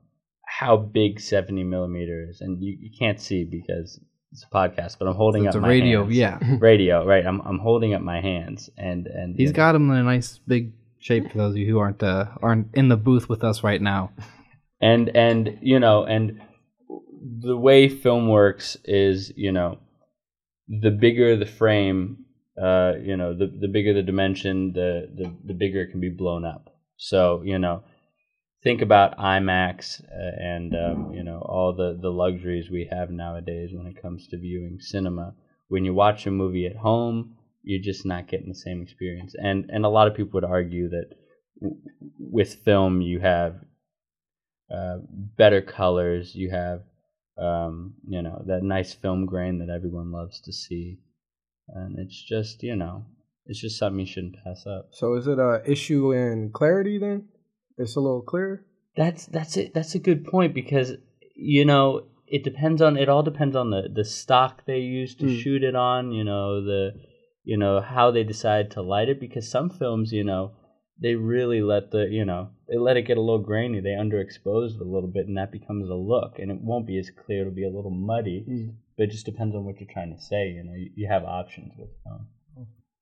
how 0.59 0.77
big 0.77 1.21
70 1.21 1.65
millimeter 1.65 2.27
is, 2.31 2.41
and 2.41 2.63
you, 2.63 2.77
you 2.81 2.91
can't 2.99 3.21
see 3.21 3.45
because 3.45 4.01
it's 4.33 4.45
a 4.45 4.55
podcast. 4.55 4.99
But 4.99 5.09
I'm 5.09 5.15
holding 5.15 5.45
It's 5.47 5.55
up 5.55 5.61
a 5.61 5.63
my 5.63 5.69
radio, 5.69 6.03
hands. 6.05 6.17
yeah. 6.17 6.39
radio. 6.61 7.05
Right. 7.07 7.27
I'm 7.27 7.41
I'm 7.43 7.59
holding 7.59 7.95
up 7.95 8.03
my 8.03 8.21
hands, 8.21 8.71
and 8.77 9.07
and 9.07 9.37
He's 9.37 9.49
you 9.49 9.53
know, 9.53 9.57
got 9.57 9.75
him 9.75 9.91
in 9.91 9.97
a 9.97 10.03
nice 10.03 10.39
big 10.47 10.73
shape 10.99 11.31
for 11.31 11.39
those 11.39 11.53
of 11.53 11.59
you 11.59 11.67
who 11.71 11.79
aren't 11.79 12.03
uh, 12.03 12.27
aren't 12.43 12.69
in 12.75 12.89
the 12.89 12.97
booth 12.97 13.29
with 13.29 13.45
us 13.45 13.63
right 13.63 13.81
now. 13.81 14.13
and 14.81 15.09
and 15.17 15.59
you 15.63 15.79
know 15.81 16.05
and 16.05 16.41
the 17.41 17.57
way 17.57 17.89
film 17.89 18.29
works 18.29 18.77
is 18.85 19.33
you 19.37 19.53
know 19.53 19.79
the 20.69 20.91
bigger 20.91 21.37
the 21.37 21.47
frame 21.47 22.25
uh 22.63 22.93
you 23.03 23.17
know 23.17 23.33
the 23.37 23.47
the 23.61 23.69
bigger 23.69 23.95
the 23.95 24.03
dimension 24.03 24.73
the 24.75 25.09
the, 25.17 25.33
the 25.47 25.55
bigger 25.55 25.83
it 25.83 25.91
can 25.91 26.01
be 26.01 26.09
blown 26.11 26.45
up 26.45 26.75
so 26.97 27.43
you 27.45 27.59
know 27.59 27.83
think 28.67 28.83
about 28.83 29.17
IMAX 29.19 30.03
uh, 30.03 30.43
and 30.43 30.75
um, 30.75 31.13
you 31.15 31.23
know 31.23 31.39
all 31.39 31.73
the 31.73 31.97
the 32.01 32.11
luxuries 32.11 32.69
we 32.71 32.89
have 32.91 33.11
nowadays 33.11 33.71
when 33.73 33.87
it 33.87 34.03
comes 34.03 34.27
to 34.29 34.37
viewing 34.39 34.79
cinema 34.81 35.35
when 35.69 35.85
you 35.85 35.95
watch 35.95 36.27
a 36.27 36.31
movie 36.31 36.67
at 36.67 36.77
home 36.77 37.37
you're 37.63 37.83
just 37.91 38.05
not 38.05 38.29
getting 38.29 38.49
the 38.49 38.55
same 38.67 38.83
experience 38.83 39.35
and 39.39 39.71
and 39.71 39.85
a 39.85 39.89
lot 39.89 40.09
of 40.09 40.15
people 40.15 40.33
would 40.35 40.45
argue 40.59 40.89
that 40.89 41.09
w- 41.61 41.81
with 42.19 42.55
film 42.65 43.01
you 43.01 43.21
have 43.21 43.55
uh, 44.75 44.99
better 45.37 45.61
colors. 45.61 46.35
You 46.35 46.51
have, 46.51 46.83
um, 47.39 47.95
you 48.09 48.23
know, 48.23 48.43
that 48.47 48.63
nice 48.63 48.95
film 48.95 49.27
grain 49.27 49.59
that 49.59 49.69
everyone 49.73 50.11
loves 50.11 50.41
to 50.41 50.53
see, 50.53 50.99
and 51.69 51.99
it's 51.99 52.21
just, 52.23 52.63
you 52.63 52.77
know, 52.77 53.07
it's 53.47 53.61
just 53.61 53.79
something 53.79 54.01
you 54.01 54.07
shouldn't 54.07 54.43
pass 54.43 54.67
up. 54.67 54.89
So 54.93 55.15
is 55.15 55.27
it 55.29 55.39
a 55.39 55.63
issue 55.65 56.13
in 56.13 56.51
clarity 56.51 56.99
then? 56.99 57.29
It's 57.79 57.97
a 57.97 58.01
little 58.01 58.23
clearer. 58.23 58.65
That's 58.97 59.27
that's 59.27 59.57
it. 59.57 59.75
That's 59.75 59.95
a 59.95 59.99
good 59.99 60.25
point 60.25 60.55
because 60.55 60.93
you 61.35 61.65
know 61.65 62.07
it 62.27 62.43
depends 62.43 62.81
on 62.83 62.97
it 62.97 63.09
all 63.09 63.23
depends 63.23 63.55
on 63.57 63.71
the 63.71 63.89
the 63.93 64.05
stock 64.05 64.65
they 64.67 64.79
use 64.79 65.15
to 65.17 65.27
Mm. 65.27 65.39
shoot 65.41 65.63
it 65.63 65.75
on. 65.77 66.13
You 66.13 66.25
know 66.25 66.65
the 66.65 66.95
you 67.45 67.57
know 67.57 67.81
how 67.81 68.11
they 68.11 68.25
decide 68.25 68.71
to 68.73 68.83
light 68.83 69.09
it 69.09 69.21
because 69.21 69.49
some 69.49 69.69
films 69.71 70.13
you 70.13 70.25
know 70.25 70.53
they 70.99 71.15
really 71.15 71.61
let 71.61 71.91
the 71.91 72.09
you 72.11 72.25
know 72.25 72.49
they 72.69 72.79
let 72.79 72.97
it 72.97 73.03
get 73.03 73.19
a 73.19 73.21
little 73.21 73.39
grainy. 73.43 73.81
They 73.81 73.91
underexpose 73.91 74.75
it 74.77 74.81
a 74.81 74.85
little 74.85 75.11
bit, 75.13 75.27
and 75.29 75.37
that 75.37 75.53
becomes 75.53 75.89
a 75.91 75.95
look, 75.95 76.39
and 76.39 76.51
it 76.51 76.59
won't 76.63 76.87
be 76.87 76.99
as 76.99 77.11
clear. 77.11 77.43
It'll 77.43 77.53
be 77.53 77.67
a 77.67 77.71
little 77.71 77.91
muddy, 77.91 78.45
Mm. 78.49 78.75
but 78.97 79.05
it 79.05 79.11
just 79.11 79.27
depends 79.27 79.55
on 79.55 79.65
what 79.67 79.79
you're 79.79 79.93
trying 79.93 80.15
to 80.17 80.21
say. 80.21 80.49
You 80.53 80.65
know, 80.65 80.73
you, 80.73 80.91
you 80.97 81.07
have 81.09 81.25
options 81.25 81.73
with 81.79 81.91
film. 82.03 82.29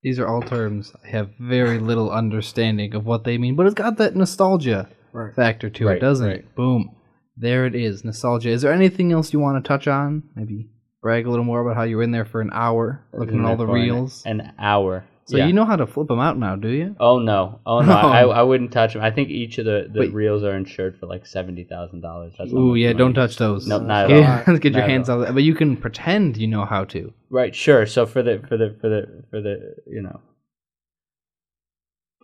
These 0.04 0.18
are 0.20 0.28
all 0.28 0.42
terms 0.42 0.92
I 1.02 1.08
have 1.08 1.30
very 1.40 1.78
little 1.78 2.10
understanding 2.10 2.94
of 2.94 3.06
what 3.06 3.24
they 3.24 3.38
mean, 3.38 3.56
but 3.56 3.64
it's 3.66 3.74
got 3.74 3.96
that 3.96 4.14
nostalgia 4.14 4.88
Right. 5.14 5.34
factor 5.34 5.70
to 5.70 5.88
it, 5.88 5.98
doesn't 6.00 6.26
right. 6.26 6.36
it? 6.40 6.54
Boom. 6.54 6.94
There 7.38 7.64
it 7.66 7.74
is, 7.74 8.04
nostalgia. 8.04 8.50
Is 8.50 8.60
there 8.62 8.72
anything 8.72 9.12
else 9.12 9.32
you 9.32 9.40
want 9.40 9.64
to 9.64 9.66
touch 9.66 9.88
on? 9.88 10.24
Maybe 10.36 10.68
brag 11.00 11.26
a 11.26 11.30
little 11.30 11.44
more 11.44 11.60
about 11.60 11.76
how 11.76 11.84
you 11.84 11.96
were 11.96 12.02
in 12.02 12.10
there 12.10 12.24
for 12.26 12.40
an 12.42 12.50
hour 12.52 13.02
looking 13.14 13.40
at 13.40 13.46
all 13.46 13.56
the 13.56 13.66
reels. 13.66 14.22
An 14.26 14.52
hour. 14.58 15.04
So 15.26 15.38
Yeah. 15.38 15.46
you 15.46 15.54
know 15.54 15.64
how 15.64 15.76
to 15.76 15.86
flip 15.86 16.08
them 16.08 16.20
out 16.20 16.36
now, 16.38 16.54
do 16.54 16.68
you? 16.68 16.94
Oh 17.00 17.18
no! 17.18 17.60
Oh 17.64 17.80
no! 17.80 17.92
I, 17.92 18.20
I 18.40 18.42
wouldn't 18.42 18.72
touch 18.72 18.92
them. 18.92 19.02
I 19.02 19.10
think 19.10 19.30
each 19.30 19.56
of 19.56 19.64
the, 19.64 19.88
the 19.90 20.00
Wait. 20.00 20.12
reels 20.12 20.42
are 20.44 20.54
insured 20.54 20.98
for 20.98 21.06
like 21.06 21.24
seventy 21.26 21.64
thousand 21.64 22.02
dollars. 22.02 22.34
Ooh, 22.52 22.74
yeah, 22.74 22.92
don't 22.92 23.14
touch 23.14 23.36
those. 23.36 23.66
No, 23.66 23.78
not 23.78 24.04
at 24.04 24.08
Get- 24.08 24.48
all. 24.48 24.56
Get 24.58 24.64
your 24.72 24.80
Not 24.80 24.82
at 24.84 24.90
hands 24.90 25.06
that. 25.06 25.32
But 25.32 25.42
you 25.42 25.54
can 25.54 25.76
pretend 25.78 26.36
you 26.36 26.46
know 26.46 26.66
how 26.66 26.84
to. 26.84 27.12
Right, 27.30 27.54
sure. 27.54 27.86
So 27.86 28.04
for 28.04 28.22
the 28.22 28.44
for 28.48 28.58
the 28.58 28.76
for 28.80 28.88
the 28.90 29.24
for 29.30 29.40
the 29.40 29.74
you 29.86 30.02
know 30.02 30.20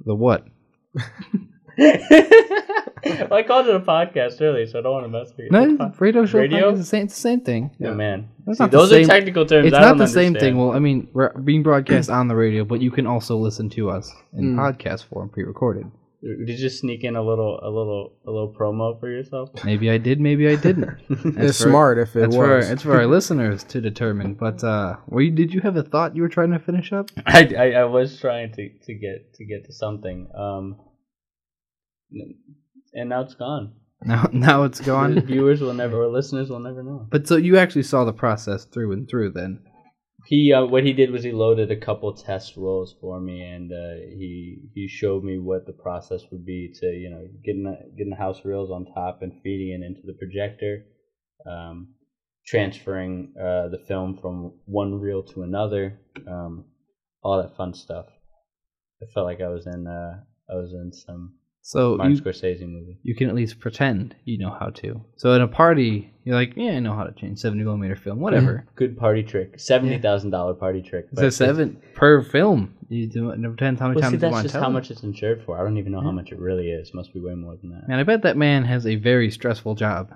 The 0.04 0.14
what? 0.14 0.46
well, 1.78 3.32
I 3.34 3.42
called 3.46 3.66
it 3.68 3.74
a 3.74 3.80
podcast 3.80 4.40
earlier, 4.40 4.66
so 4.66 4.78
I 4.78 4.82
don't 4.82 4.92
want 4.92 5.04
to 5.04 5.08
mess 5.08 5.28
with 5.36 5.46
you. 5.46 5.50
No, 5.50 5.86
It's 5.86 6.00
radio 6.00 6.26
show. 6.26 6.38
Radio? 6.38 6.70
podcast 6.70 6.72
is 6.74 6.78
the 6.80 6.84
same, 6.86 7.04
it's 7.04 7.14
the 7.14 7.20
same 7.20 7.40
thing. 7.40 7.70
Oh, 7.84 7.94
man. 7.94 8.28
See, 8.46 8.56
not 8.58 8.70
the 8.70 8.76
those 8.78 8.92
are 8.92 9.04
technical 9.04 9.46
terms 9.46 9.68
It's 9.68 9.76
I 9.76 9.80
not 9.80 9.88
don't 9.90 9.98
the 9.98 10.08
same 10.08 10.34
thing. 10.34 10.56
Well, 10.58 10.72
I 10.72 10.78
mean, 10.78 11.08
we're 11.12 11.32
being 11.38 11.62
broadcast 11.62 12.10
on 12.10 12.28
the 12.28 12.34
radio, 12.36 12.64
but 12.64 12.80
you 12.80 12.90
can 12.90 13.06
also 13.06 13.36
listen 13.36 13.70
to 13.70 13.90
us 13.90 14.12
in 14.36 14.56
Mm. 14.56 14.58
podcast 14.58 15.04
form, 15.04 15.28
pre-recorded. 15.28 15.90
Did 16.22 16.50
you 16.50 16.56
just 16.58 16.80
sneak 16.80 17.02
in 17.04 17.16
a 17.16 17.22
little 17.22 17.58
a 17.62 17.70
little 17.70 18.12
a 18.26 18.30
little 18.30 18.52
promo 18.52 19.00
for 19.00 19.08
yourself? 19.08 19.48
Maybe 19.64 19.88
I 19.90 19.96
did, 19.96 20.20
maybe 20.20 20.48
I 20.48 20.56
didn't. 20.56 20.90
It's 21.38 21.56
smart 21.56 21.96
if 21.96 22.14
it 22.14 22.20
that's 22.20 22.36
For, 22.36 22.56
was. 22.56 22.68
it's 22.70 22.82
for 22.82 22.92
our 22.96 23.06
listeners 23.16 23.64
to 23.64 23.80
determine. 23.80 24.34
But 24.34 24.62
uh, 24.62 24.96
were 25.08 25.22
you, 25.22 25.30
did 25.30 25.54
you 25.54 25.62
have 25.62 25.76
a 25.78 25.82
thought 25.82 26.14
you 26.14 26.20
were 26.20 26.28
trying 26.28 26.50
to 26.52 26.58
finish 26.58 26.92
up? 26.92 27.10
I, 27.24 27.48
I, 27.58 27.70
I 27.70 27.84
was 27.84 28.20
trying 28.20 28.52
to, 28.52 28.68
to 28.68 28.92
get 28.94 29.32
to 29.36 29.46
get 29.46 29.64
to 29.66 29.72
something, 29.72 30.28
um, 30.36 30.76
and 32.92 33.08
now 33.08 33.22
it's 33.22 33.34
gone. 33.34 33.72
Now, 34.02 34.28
now 34.32 34.62
it's 34.64 34.80
gone. 34.80 35.20
viewers 35.20 35.60
will 35.60 35.74
never, 35.74 36.02
or 36.02 36.08
listeners 36.08 36.50
will 36.50 36.60
never 36.60 36.82
know. 36.82 37.06
But 37.10 37.26
so 37.26 37.36
you 37.36 37.58
actually 37.58 37.82
saw 37.84 38.04
the 38.04 38.12
process 38.12 38.64
through 38.64 38.92
and 38.92 39.08
through, 39.08 39.32
then? 39.32 39.60
He 40.26 40.52
uh, 40.52 40.66
what 40.66 40.84
he 40.84 40.92
did 40.92 41.10
was 41.10 41.24
he 41.24 41.32
loaded 41.32 41.70
a 41.70 41.76
couple 41.76 42.12
test 42.12 42.56
rolls 42.56 42.94
for 43.00 43.20
me, 43.20 43.42
and 43.42 43.72
uh, 43.72 43.94
he 44.16 44.58
he 44.74 44.86
showed 44.86 45.24
me 45.24 45.38
what 45.38 45.66
the 45.66 45.72
process 45.72 46.22
would 46.30 46.44
be 46.44 46.72
to 46.80 46.86
you 46.86 47.10
know 47.10 47.26
getting 47.44 47.64
the, 47.64 47.76
getting 47.96 48.10
the 48.10 48.16
house 48.16 48.44
reels 48.44 48.70
on 48.70 48.86
top 48.86 49.22
and 49.22 49.32
feeding 49.42 49.80
it 49.80 49.86
into 49.86 50.02
the 50.04 50.12
projector, 50.12 50.84
um, 51.46 51.94
transferring 52.46 53.32
uh, 53.38 53.68
the 53.68 53.82
film 53.88 54.18
from 54.18 54.52
one 54.66 55.00
reel 55.00 55.22
to 55.22 55.42
another, 55.42 55.98
um, 56.28 56.66
all 57.22 57.42
that 57.42 57.56
fun 57.56 57.72
stuff. 57.72 58.06
I 59.02 59.06
felt 59.14 59.26
like 59.26 59.40
I 59.40 59.48
was 59.48 59.66
in 59.66 59.86
uh, 59.86 60.20
I 60.50 60.54
was 60.54 60.72
in 60.74 60.92
some 60.92 61.39
So 61.62 61.96
Martin 61.96 62.16
you, 62.16 62.22
Scorsese 62.22 62.66
movie. 62.66 62.98
you 63.02 63.14
can 63.14 63.28
at 63.28 63.34
least 63.34 63.60
pretend 63.60 64.16
you 64.24 64.38
know 64.38 64.50
how 64.58 64.70
to. 64.70 65.04
So 65.16 65.32
in 65.34 65.42
a 65.42 65.48
party, 65.48 66.12
you're 66.24 66.34
like, 66.34 66.54
yeah, 66.56 66.72
I 66.72 66.80
know 66.80 66.94
how 66.94 67.04
to 67.04 67.12
change 67.12 67.38
70 67.38 67.62
millimeter 67.64 67.96
film, 67.96 68.18
mhm. 68.18 68.22
whatever. 68.22 68.66
Good 68.76 68.96
party 68.96 69.22
trick, 69.22 69.60
seventy 69.60 69.98
thousand 69.98 70.30
dollar 70.30 70.54
party 70.54 70.82
trick. 70.82 71.06
It's 71.12 71.20
a 71.20 71.30
seven 71.30 71.80
per 71.94 72.22
film. 72.22 72.74
You 72.88 73.08
do 73.08 73.30
it 73.30 73.42
depends 73.42 73.80
how 73.80 73.88
many 73.88 74.00
Well, 74.00 74.10
see, 74.10 74.16
you 74.16 74.20
that's 74.20 74.32
want 74.32 74.46
to 74.46 74.52
just 74.52 74.62
how 74.62 74.70
much 74.70 74.90
it's 74.90 75.02
insured 75.02 75.42
for. 75.44 75.60
I 75.60 75.62
don't 75.62 75.78
even 75.78 75.92
know 75.92 76.00
how 76.00 76.10
much 76.12 76.32
it 76.32 76.38
really 76.38 76.70
is. 76.70 76.92
Must 76.94 77.12
be 77.12 77.20
way 77.20 77.34
more 77.34 77.56
than 77.56 77.70
that. 77.70 77.88
Man, 77.88 77.98
I 77.98 78.02
bet 78.04 78.22
that 78.22 78.36
man 78.36 78.64
has 78.64 78.86
a 78.86 78.96
very 78.96 79.30
stressful 79.30 79.74
job. 79.74 80.12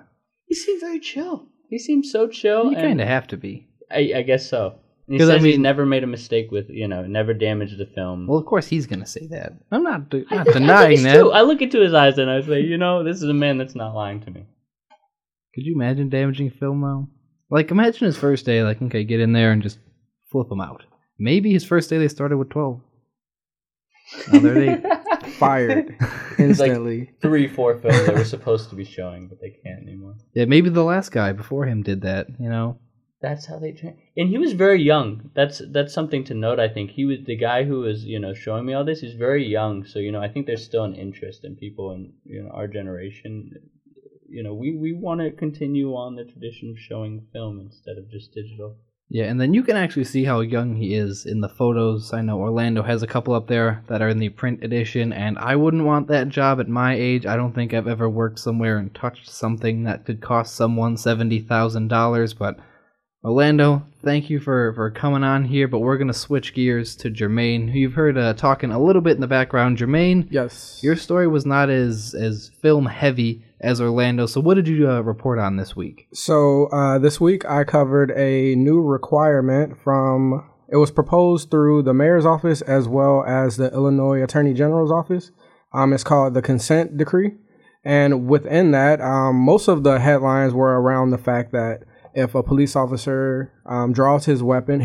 He 0.47 0.55
seems 0.55 0.81
very 0.81 0.99
chill. 0.99 1.47
He 1.69 1.79
seems 1.79 2.11
so 2.11 2.27
chill. 2.27 2.65
You 2.65 2.77
and- 2.77 2.87
kind 2.87 3.01
of 3.01 3.07
have 3.07 3.27
to 3.27 3.37
be. 3.37 3.67
I, 3.91 4.13
I 4.15 4.21
guess 4.23 4.49
so. 4.49 4.79
He 5.07 5.17
'Cause, 5.19 5.27
says 5.27 5.35
I 5.41 5.45
he's 5.45 5.55
mean- 5.55 5.61
never 5.61 5.85
made 5.85 6.03
a 6.03 6.07
mistake 6.07 6.51
with 6.51 6.69
you 6.69 6.87
know, 6.87 7.05
never 7.05 7.33
damaged 7.33 7.77
the 7.77 7.85
film. 7.85 8.25
Well, 8.27 8.39
of 8.39 8.45
course 8.45 8.67
he's 8.67 8.87
gonna 8.87 9.05
say 9.05 9.27
that. 9.27 9.53
I'm 9.71 9.83
not, 9.83 10.09
de- 10.09 10.17
I 10.17 10.19
not 10.21 10.27
think- 10.29 10.39
I 10.39 10.43
think 10.43 10.53
denying 10.55 10.91
it's 10.93 11.03
that. 11.03 11.19
true. 11.19 11.31
I 11.31 11.41
look 11.41 11.61
into 11.61 11.79
his 11.79 11.93
eyes 11.93 12.17
and 12.17 12.29
I 12.29 12.41
say, 12.41 12.61
you 12.61 12.77
know, 12.77 13.03
this 13.03 13.17
is 13.21 13.29
a 13.29 13.33
man 13.33 13.57
that's 13.57 13.75
not 13.75 13.93
lying 13.93 14.19
to 14.21 14.31
me. 14.31 14.45
Could 15.53 15.65
you 15.65 15.75
imagine 15.75 16.09
damaging 16.09 16.47
a 16.47 16.51
film 16.51 16.81
though? 16.81 17.07
Like, 17.51 17.69
imagine 17.71 18.05
his 18.05 18.17
first 18.17 18.45
day. 18.45 18.63
Like, 18.63 18.81
okay, 18.81 19.03
get 19.03 19.19
in 19.19 19.31
there 19.33 19.51
and 19.51 19.61
just 19.61 19.77
flip 20.31 20.49
them 20.49 20.59
out. 20.61 20.83
Maybe 21.19 21.51
his 21.53 21.63
first 21.63 21.89
day 21.89 21.97
they 21.99 22.07
started 22.07 22.37
with 22.37 22.49
twelve. 22.49 22.81
Now 24.33 24.39
they're 24.39 24.57
eight. 24.75 24.83
Fired 25.39 25.95
It's 26.37 26.59
like 26.59 26.69
instantly. 26.69 27.09
three, 27.21 27.47
four 27.47 27.77
films 27.79 28.05
they 28.05 28.13
were 28.13 28.23
supposed 28.25 28.69
to 28.69 28.75
be 28.75 28.85
showing, 28.85 29.27
but 29.27 29.39
they 29.41 29.49
can't 29.63 29.81
anymore. 29.81 30.15
Yeah, 30.33 30.45
maybe 30.45 30.69
the 30.69 30.83
last 30.83 31.11
guy 31.11 31.31
before 31.31 31.65
him 31.65 31.81
did 31.81 32.01
that. 32.01 32.27
You 32.39 32.49
know, 32.49 32.77
That's 33.25 33.47
how 33.47 33.57
they 33.57 33.71
train. 33.71 33.97
And 34.15 34.29
he 34.29 34.37
was 34.37 34.53
very 34.53 34.79
young. 34.83 35.31
That's 35.33 35.59
that's 35.71 35.95
something 35.95 36.23
to 36.25 36.35
note. 36.35 36.59
I 36.59 36.69
think 36.69 36.91
he 36.91 37.05
was 37.05 37.23
the 37.25 37.35
guy 37.35 37.63
who 37.63 37.79
was 37.79 38.05
you 38.05 38.19
know 38.19 38.35
showing 38.35 38.67
me 38.67 38.73
all 38.73 38.85
this. 38.85 39.01
He's 39.01 39.15
very 39.15 39.43
young, 39.43 39.83
so 39.83 39.97
you 39.97 40.11
know 40.11 40.21
I 40.21 40.27
think 40.27 40.45
there's 40.45 40.63
still 40.63 40.83
an 40.83 40.93
interest 40.93 41.43
in 41.43 41.55
people 41.55 41.91
in 41.93 42.13
you 42.23 42.43
know 42.43 42.51
our 42.51 42.67
generation. 42.67 43.51
You 44.29 44.43
know 44.43 44.53
we 44.53 44.77
we 44.77 44.93
want 44.93 45.21
to 45.21 45.31
continue 45.31 45.95
on 45.95 46.13
the 46.13 46.23
tradition 46.23 46.69
of 46.69 46.77
showing 46.77 47.25
film 47.33 47.59
instead 47.59 47.97
of 47.97 48.11
just 48.11 48.31
digital. 48.31 48.77
Yeah, 49.09 49.23
and 49.25 49.41
then 49.41 49.55
you 49.55 49.63
can 49.63 49.75
actually 49.75 50.03
see 50.03 50.23
how 50.23 50.41
young 50.41 50.75
he 50.75 50.93
is 50.93 51.25
in 51.25 51.41
the 51.41 51.49
photos. 51.49 52.13
I 52.13 52.21
know 52.21 52.39
Orlando 52.39 52.83
has 52.83 53.01
a 53.01 53.07
couple 53.07 53.33
up 53.33 53.47
there 53.47 53.83
that 53.87 54.03
are 54.03 54.09
in 54.09 54.19
the 54.19 54.29
print 54.29 54.63
edition, 54.63 55.11
and 55.13 55.39
I 55.39 55.55
wouldn't 55.55 55.85
want 55.85 56.09
that 56.09 56.29
job 56.29 56.59
at 56.59 56.67
my 56.67 56.93
age. 56.93 57.25
I 57.25 57.37
don't 57.37 57.55
think 57.55 57.73
I've 57.73 57.87
ever 57.87 58.07
worked 58.07 58.37
somewhere 58.37 58.77
and 58.77 58.93
touched 58.93 59.27
something 59.27 59.83
that 59.85 60.05
could 60.05 60.21
cost 60.21 60.53
someone 60.53 60.95
seventy 60.95 61.39
thousand 61.39 61.87
dollars, 61.87 62.35
but 62.35 62.59
Orlando, 63.25 63.81
thank 64.03 64.29
you 64.29 64.39
for, 64.39 64.71
for 64.73 64.91
coming 64.91 65.23
on 65.23 65.45
here, 65.45 65.67
but 65.67 65.79
we're 65.79 65.97
going 65.97 66.09
to 66.09 66.13
switch 66.13 66.53
gears 66.53 66.95
to 66.97 67.09
Jermaine, 67.09 67.71
who 67.71 67.79
you've 67.79 67.95
heard 67.95 68.19
uh, 68.19 68.35
talking 68.35 68.69
a 68.69 68.79
little 68.79 69.01
bit 69.01 69.15
in 69.15 69.21
the 69.21 69.25
background. 69.25 69.79
Jermaine, 69.79 70.27
yes, 70.29 70.79
your 70.83 70.95
story 70.95 71.27
was 71.27 71.43
not 71.43 71.71
as, 71.71 72.13
as 72.13 72.51
film 72.61 72.85
heavy 72.85 73.43
as 73.59 73.81
Orlando, 73.81 74.27
so 74.27 74.39
what 74.39 74.53
did 74.53 74.67
you 74.67 74.87
uh, 74.87 75.01
report 75.01 75.39
on 75.39 75.57
this 75.57 75.75
week? 75.75 76.07
So 76.13 76.67
uh, 76.67 76.99
this 76.99 77.19
week 77.19 77.43
I 77.45 77.63
covered 77.63 78.11
a 78.11 78.53
new 78.53 78.79
requirement 78.79 79.75
from, 79.83 80.47
it 80.69 80.77
was 80.77 80.91
proposed 80.91 81.49
through 81.49 81.81
the 81.81 81.95
mayor's 81.95 82.27
office 82.27 82.61
as 82.61 82.87
well 82.87 83.23
as 83.25 83.57
the 83.57 83.73
Illinois 83.73 84.21
Attorney 84.21 84.53
General's 84.53 84.91
office. 84.91 85.31
Um, 85.73 85.93
it's 85.93 86.03
called 86.03 86.35
the 86.35 86.43
consent 86.43 86.95
decree. 86.95 87.31
And 87.83 88.27
within 88.27 88.69
that, 88.71 89.01
um, 89.01 89.35
most 89.37 89.67
of 89.67 89.83
the 89.83 89.99
headlines 89.99 90.53
were 90.53 90.79
around 90.79 91.09
the 91.09 91.17
fact 91.17 91.51
that 91.53 91.85
if 92.15 92.33
a 92.33 92.41
police 92.41 92.75
officer 92.75 93.51
um, 93.65 93.93
draws 93.93 94.25
his 94.25 94.41
weapon, 94.41 94.79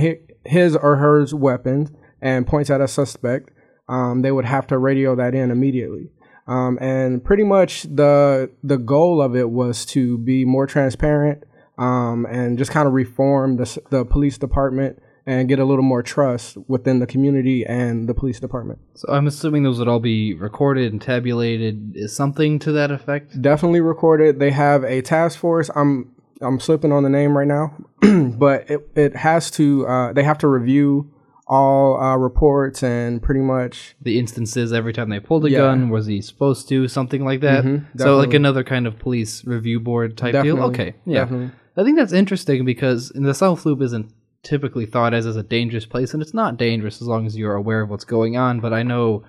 his 0.45 0.77
or 0.77 0.97
her 0.97 1.25
weapon, 1.33 1.97
and 2.21 2.47
points 2.47 2.69
at 2.69 2.81
a 2.81 2.89
suspect, 2.89 3.51
um, 3.89 4.23
they 4.23 4.33
would 4.33 4.45
have 4.45 4.67
to 4.69 4.79
radio 4.79 5.15
that 5.15 5.35
in 5.35 5.51
immediately. 5.51 6.11
Um, 6.47 6.79
and 6.81 7.23
pretty 7.25 7.45
much 7.45 7.85
the 7.85 8.51
the 8.63 8.77
goal 8.77 9.23
of 9.23 9.37
it 9.37 9.51
was 9.51 9.87
to 9.87 10.19
be 10.19 10.45
more 10.45 10.67
transparent 10.67 11.45
um, 11.79 12.27
and 12.27 12.59
just 12.59 12.73
kind 12.73 12.89
of 12.89 12.93
reform 12.93 13.57
the, 13.57 13.83
the 13.91 14.05
police 14.05 14.37
department 14.37 15.01
and 15.27 15.49
get 15.49 15.59
a 15.59 15.65
little 15.65 15.85
more 15.85 16.03
trust 16.03 16.57
within 16.67 16.99
the 16.99 17.07
community 17.07 17.65
and 17.65 18.09
the 18.09 18.15
police 18.15 18.41
department. 18.41 18.81
So 18.95 19.07
I'm 19.13 19.27
assuming 19.27 19.63
those 19.63 19.79
would 19.79 19.87
all 19.87 20.01
be 20.01 20.35
recorded 20.35 20.93
and 20.93 21.01
tabulated. 21.01 21.93
Is 21.95 22.15
something 22.15 22.59
to 22.61 22.73
that 22.73 22.91
effect? 22.91 23.41
Definitely 23.41 23.81
recorded. 23.81 24.41
They 24.41 24.51
have 24.51 24.83
a 24.83 25.03
task 25.03 25.39
force. 25.39 25.71
I'm 25.77 26.11
I'm 26.41 26.61
slipping 26.61 26.93
on 26.93 27.03
the 27.03 27.09
name 27.09 27.37
right 27.37 27.47
now, 27.47 27.77
but 28.01 28.71
it 28.71 28.89
it 28.95 29.17
has 29.17 29.51
to 29.53 29.87
uh, 29.87 30.13
they 30.13 30.23
have 30.23 30.39
to 30.39 30.49
review 30.49 31.13
all 31.47 32.01
uh, 32.01 32.17
reports 32.17 32.83
and 32.83 33.21
pretty 33.21 33.41
much 33.41 33.97
the 34.01 34.21
instances 34.21 34.73
every 34.73 34.93
time 34.93 35.11
they 35.11 35.19
pulled 35.19 35.45
a 35.45 35.51
yeah. 35.51 35.59
gun. 35.59 35.91
Was 35.91 36.07
he 36.07 36.23
supposed 36.23 36.69
to 36.69 36.87
something 36.89 37.25
like 37.25 37.41
that? 37.41 37.65
Mm-hmm, 37.65 37.99
so 37.99 38.17
like 38.17 38.35
another 38.35 38.63
kind 38.63 38.87
of 38.87 38.99
police 38.99 39.45
review 39.45 39.81
board 39.81 40.17
type 40.17 40.33
definitely, 40.33 40.61
deal. 40.61 40.71
Okay, 40.71 40.95
yeah, 41.05 41.21
definitely. 41.21 41.51
I 41.77 41.85
think 41.85 41.97
that's 41.97 42.13
interesting 42.13 42.65
because 42.65 43.11
the 43.15 43.35
South 43.35 43.67
Loop 43.67 43.83
isn't 43.83 44.13
typically 44.43 44.87
thought 44.87 45.13
as 45.13 45.27
as 45.27 45.37
a 45.37 45.43
dangerous 45.43 45.87
place, 45.87 46.15
and 46.15 46.23
it's 46.23 46.35
not 46.35 46.57
dangerous 46.57 47.03
as 47.03 47.09
long 47.09 47.27
as 47.27 47.37
you're 47.37 47.55
aware 47.55 47.83
of 47.83 47.91
what's 47.91 48.05
going 48.05 48.37
on. 48.37 48.61
But 48.61 48.73
I 48.73 48.83
know 48.83 49.25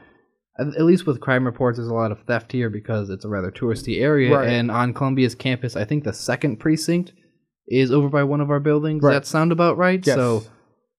at 0.59 0.83
least 0.83 1.05
with 1.05 1.21
crime 1.21 1.45
reports, 1.45 1.77
there's 1.77 1.87
a 1.87 1.93
lot 1.93 2.11
of 2.11 2.21
theft 2.23 2.51
here 2.51 2.69
because 2.69 3.09
it's 3.09 3.25
a 3.25 3.29
rather 3.29 3.51
touristy 3.51 4.01
area. 4.01 4.37
Right. 4.37 4.49
And 4.49 4.69
on 4.69 4.93
Columbia's 4.93 5.35
campus, 5.35 5.75
I 5.75 5.85
think 5.85 6.03
the 6.03 6.13
second 6.13 6.57
precinct 6.57 7.13
is 7.67 7.91
over 7.91 8.09
by 8.09 8.23
one 8.23 8.41
of 8.41 8.51
our 8.51 8.59
buildings. 8.59 9.01
Right. 9.01 9.13
That 9.13 9.25
sound 9.25 9.51
about 9.51 9.77
right? 9.77 10.05
Yes. 10.05 10.15
So 10.15 10.43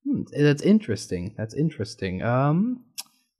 hmm, 0.04 0.22
that's 0.36 0.62
interesting. 0.62 1.34
That's 1.36 1.54
interesting. 1.54 2.22
Um, 2.22 2.84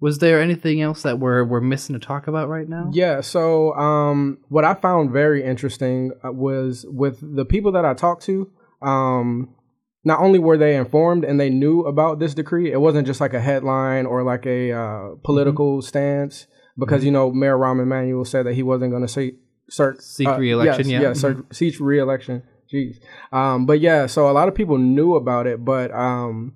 was 0.00 0.18
there 0.18 0.40
anything 0.40 0.82
else 0.82 1.02
that 1.02 1.18
we're 1.18 1.44
we're 1.44 1.60
missing 1.60 1.94
to 1.94 2.04
talk 2.04 2.26
about 2.26 2.48
right 2.48 2.68
now? 2.68 2.90
Yeah. 2.92 3.20
So 3.20 3.72
um, 3.74 4.38
what 4.48 4.64
I 4.64 4.74
found 4.74 5.12
very 5.12 5.42
interesting 5.42 6.12
uh, 6.24 6.32
was 6.32 6.84
with 6.88 7.20
the 7.36 7.44
people 7.44 7.72
that 7.72 7.84
I 7.84 7.94
talked 7.94 8.24
to. 8.24 8.50
Um, 8.82 9.54
not 10.04 10.20
only 10.20 10.38
were 10.38 10.58
they 10.58 10.76
informed 10.76 11.24
and 11.24 11.38
they 11.38 11.50
knew 11.50 11.82
about 11.82 12.18
this 12.18 12.34
decree, 12.34 12.72
it 12.72 12.80
wasn't 12.80 13.06
just 13.06 13.20
like 13.20 13.34
a 13.34 13.40
headline 13.40 14.06
or 14.06 14.22
like 14.22 14.46
a 14.46 14.72
uh, 14.72 15.08
political 15.22 15.78
mm-hmm. 15.78 15.86
stance. 15.86 16.46
Because 16.78 17.00
mm-hmm. 17.00 17.06
you 17.06 17.12
know, 17.12 17.30
Mayor 17.30 17.56
Rahm 17.56 17.82
Emanuel 17.82 18.24
said 18.24 18.46
that 18.46 18.54
he 18.54 18.62
wasn't 18.62 18.90
going 18.90 19.02
to 19.02 19.08
say 19.08 19.34
cert, 19.70 20.00
seek 20.00 20.28
uh, 20.28 20.38
reelection. 20.38 20.88
Yes, 20.88 21.02
yeah, 21.02 21.08
yeah, 21.08 21.14
mm-hmm. 21.14 21.52
seek 21.52 21.78
reelection. 21.80 22.42
Jeez. 22.72 22.98
Um, 23.30 23.66
but 23.66 23.80
yeah, 23.80 24.06
so 24.06 24.30
a 24.30 24.32
lot 24.32 24.48
of 24.48 24.54
people 24.54 24.78
knew 24.78 25.14
about 25.14 25.46
it, 25.46 25.64
but 25.64 25.92
um, 25.92 26.54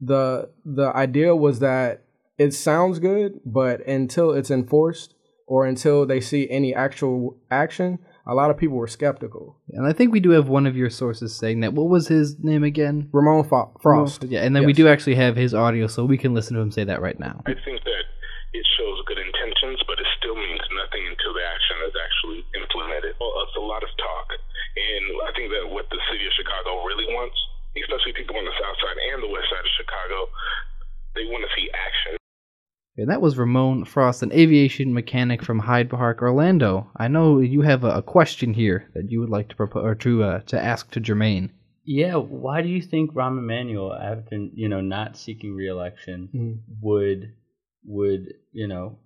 the 0.00 0.50
the 0.64 0.94
idea 0.94 1.34
was 1.34 1.58
that 1.58 2.04
it 2.38 2.54
sounds 2.54 2.98
good, 3.00 3.40
but 3.44 3.84
until 3.86 4.32
it's 4.32 4.50
enforced 4.50 5.14
or 5.46 5.66
until 5.66 6.06
they 6.06 6.20
see 6.20 6.48
any 6.48 6.72
actual 6.74 7.36
action, 7.50 7.98
a 8.30 8.34
lot 8.38 8.46
of 8.46 8.54
people 8.54 8.78
were 8.78 8.86
skeptical. 8.86 9.58
And 9.74 9.82
I 9.82 9.92
think 9.92 10.14
we 10.14 10.22
do 10.22 10.30
have 10.30 10.46
one 10.46 10.62
of 10.70 10.78
your 10.78 10.88
sources 10.88 11.34
saying 11.34 11.66
that. 11.66 11.74
What 11.74 11.90
was 11.90 12.06
his 12.06 12.38
name 12.38 12.62
again? 12.62 13.10
Ramon 13.10 13.42
Fa- 13.42 13.74
Frost. 13.82 14.22
Yeah, 14.22 14.46
and 14.46 14.54
then 14.54 14.62
yes. 14.62 14.70
we 14.70 14.72
do 14.78 14.86
actually 14.86 15.18
have 15.18 15.34
his 15.34 15.50
audio, 15.50 15.90
so 15.90 16.06
we 16.06 16.14
can 16.14 16.30
listen 16.30 16.54
to 16.54 16.62
him 16.62 16.70
say 16.70 16.86
that 16.86 17.02
right 17.02 17.18
now. 17.18 17.42
I 17.50 17.58
think 17.58 17.82
that 17.82 18.04
it 18.54 18.64
shows 18.78 19.02
good 19.10 19.18
intentions, 19.18 19.82
but 19.82 19.98
it 19.98 20.06
still 20.22 20.38
means 20.38 20.62
nothing 20.70 21.10
until 21.10 21.34
the 21.34 21.42
action 21.42 21.76
is 21.90 21.94
actually 21.98 22.40
implemented. 22.54 23.18
Well, 23.18 23.34
it's 23.50 23.58
a 23.58 23.66
lot 23.66 23.82
of 23.82 23.90
talk, 23.98 24.28
and 24.30 25.04
I 25.26 25.30
think 25.34 25.50
that 25.50 25.66
what 25.66 25.90
the 25.90 25.98
city 26.14 26.22
of 26.22 26.32
Chicago 26.38 26.86
really 26.86 27.10
wants, 27.10 27.34
especially 27.82 28.14
people 28.14 28.38
on 28.38 28.46
the 28.46 28.54
south 28.54 28.78
side 28.78 28.98
and 29.10 29.26
the 29.26 29.32
west 29.34 29.50
side 29.50 29.66
of 29.66 29.74
Chicago, 29.74 30.30
they 31.18 31.26
want 31.26 31.42
to 31.42 31.50
see 31.58 31.66
action. 31.74 32.14
And 33.10 33.16
that 33.16 33.22
was 33.22 33.36
Ramon 33.36 33.86
Frost, 33.86 34.22
an 34.22 34.32
aviation 34.32 34.94
mechanic 34.94 35.42
from 35.42 35.58
Hyde 35.58 35.90
Park, 35.90 36.22
Orlando. 36.22 36.88
I 36.96 37.08
know 37.08 37.40
you 37.40 37.62
have 37.62 37.82
a, 37.82 38.02
question 38.02 38.54
here 38.54 38.88
that 38.94 39.10
you 39.10 39.18
would 39.18 39.28
like 39.28 39.48
to 39.48 39.56
propose 39.56 39.84
or 39.84 39.96
to 39.96 40.22
uh, 40.22 40.40
to 40.42 40.62
ask 40.62 40.92
to 40.92 41.00
Jermaine. 41.00 41.50
Yeah, 41.84 42.14
why 42.14 42.62
do 42.62 42.68
you 42.68 42.80
think 42.80 43.12
Rahm 43.12 43.36
Emanuel, 43.36 43.92
after 43.92 44.46
you 44.54 44.68
know 44.68 44.80
not 44.80 45.16
seeking 45.16 45.56
reelection, 45.56 46.28
mm. 46.32 46.58
would 46.80 47.32
would 47.84 48.32
you 48.52 48.68
know 48.68 49.00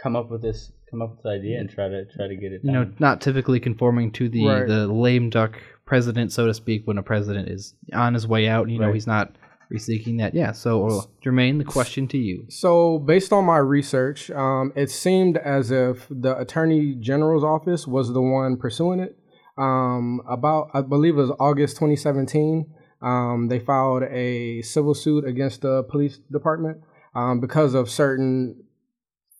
come 0.00 0.14
up 0.14 0.30
with 0.30 0.42
this 0.42 0.70
come 0.88 1.02
up 1.02 1.10
with 1.10 1.24
this 1.24 1.30
idea 1.32 1.58
and 1.58 1.68
try 1.68 1.88
to 1.88 2.04
try 2.16 2.28
to 2.28 2.36
get 2.36 2.52
it 2.52 2.64
done? 2.64 2.74
You 2.74 2.80
know, 2.80 2.92
not 3.00 3.20
typically 3.20 3.58
conforming 3.58 4.12
to 4.12 4.28
the 4.28 4.46
right. 4.46 4.68
the 4.68 4.86
lame 4.86 5.30
duck 5.30 5.60
president, 5.84 6.30
so 6.30 6.46
to 6.46 6.54
speak, 6.54 6.86
when 6.86 6.96
a 6.96 7.02
president 7.02 7.48
is 7.48 7.74
on 7.92 8.14
his 8.14 8.24
way 8.24 8.46
out. 8.46 8.70
You 8.70 8.78
know, 8.78 8.92
he's 8.92 9.08
not 9.08 9.34
seeking 9.78 10.18
that. 10.18 10.34
Yeah. 10.34 10.52
So, 10.52 10.86
uh, 10.86 11.02
Jermaine, 11.24 11.58
the 11.58 11.64
question 11.64 12.06
to 12.08 12.18
you. 12.18 12.46
So, 12.48 12.98
based 12.98 13.32
on 13.32 13.44
my 13.44 13.58
research, 13.58 14.30
um, 14.30 14.72
it 14.76 14.90
seemed 14.90 15.36
as 15.38 15.70
if 15.70 16.06
the 16.10 16.36
Attorney 16.38 16.94
General's 16.94 17.44
office 17.44 17.86
was 17.86 18.12
the 18.12 18.22
one 18.22 18.56
pursuing 18.56 19.00
it. 19.00 19.18
Um, 19.58 20.20
about, 20.28 20.70
I 20.74 20.80
believe 20.80 21.14
it 21.14 21.22
was 21.22 21.32
August 21.38 21.76
2017. 21.76 22.66
Um, 23.02 23.48
they 23.48 23.58
filed 23.58 24.04
a 24.04 24.62
civil 24.62 24.94
suit 24.94 25.24
against 25.24 25.62
the 25.62 25.82
police 25.84 26.18
department 26.30 26.78
um, 27.14 27.40
because 27.40 27.74
of 27.74 27.90
certain 27.90 28.64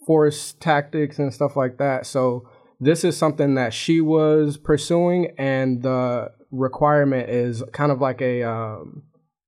force 0.06 0.54
tactics 0.60 1.18
and 1.18 1.32
stuff 1.32 1.56
like 1.56 1.78
that. 1.78 2.06
So, 2.06 2.48
this 2.80 3.04
is 3.04 3.16
something 3.16 3.54
that 3.54 3.72
she 3.72 4.00
was 4.00 4.56
pursuing, 4.56 5.32
and 5.38 5.82
the 5.82 6.32
requirement 6.50 7.30
is 7.30 7.62
kind 7.72 7.92
of 7.92 8.00
like 8.00 8.20
a 8.20 8.42
um, 8.42 9.04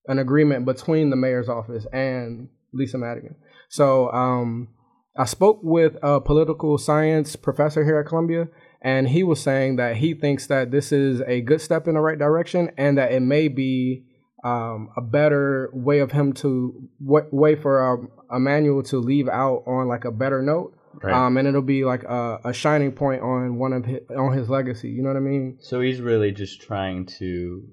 an 0.06 0.18
agreement 0.18 0.64
between 0.64 1.10
the 1.10 1.16
mayor's 1.16 1.48
office 1.48 1.86
and 1.92 2.48
Lisa 2.72 2.98
Madigan. 2.98 3.36
So 3.68 4.10
um, 4.12 4.68
I 5.16 5.24
spoke 5.24 5.60
with 5.62 5.96
a 6.02 6.20
political 6.20 6.76
science 6.78 7.36
professor 7.36 7.84
here 7.84 7.98
at 7.98 8.06
Columbia, 8.06 8.48
and 8.82 9.08
he 9.08 9.22
was 9.22 9.40
saying 9.40 9.76
that 9.76 9.96
he 9.96 10.14
thinks 10.14 10.46
that 10.48 10.70
this 10.70 10.92
is 10.92 11.22
a 11.26 11.40
good 11.40 11.60
step 11.60 11.88
in 11.88 11.94
the 11.94 12.00
right 12.00 12.18
direction, 12.18 12.70
and 12.76 12.98
that 12.98 13.12
it 13.12 13.20
may 13.20 13.48
be 13.48 14.04
um, 14.44 14.90
a 14.96 15.00
better 15.00 15.70
way 15.72 16.00
of 16.00 16.12
him 16.12 16.34
to 16.34 16.88
w- 17.02 17.28
way 17.32 17.56
for 17.56 17.80
a, 17.80 18.36
Emanuel 18.36 18.82
to 18.84 18.98
leave 18.98 19.28
out 19.28 19.62
on 19.66 19.88
like 19.88 20.04
a 20.04 20.10
better 20.10 20.42
note. 20.42 20.76
Right. 21.02 21.12
Um, 21.12 21.36
and 21.36 21.48
it'll 21.48 21.62
be 21.62 21.84
like 21.84 22.04
a, 22.04 22.40
a, 22.44 22.52
shining 22.52 22.92
point 22.92 23.20
on 23.20 23.58
one 23.58 23.72
of 23.72 23.84
his, 23.84 24.00
on 24.16 24.36
his 24.36 24.48
legacy. 24.48 24.90
You 24.90 25.02
know 25.02 25.08
what 25.08 25.16
I 25.16 25.20
mean? 25.20 25.58
So 25.60 25.80
he's 25.80 26.00
really 26.00 26.30
just 26.30 26.60
trying 26.60 27.06
to 27.18 27.66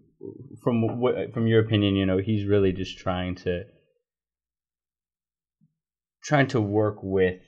from 0.64 1.02
from 1.34 1.48
your 1.48 1.62
opinion, 1.62 1.96
you 1.96 2.06
know, 2.06 2.18
he's 2.18 2.46
really 2.46 2.72
just 2.72 2.98
trying 2.98 3.36
to 3.36 3.64
trying 6.24 6.48
to 6.48 6.62
work 6.62 6.98
with 7.02 7.42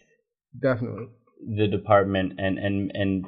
definitely 0.61 1.07
the 1.57 1.67
department 1.67 2.33
and 2.37 2.57
and 2.57 2.91
and 2.93 3.25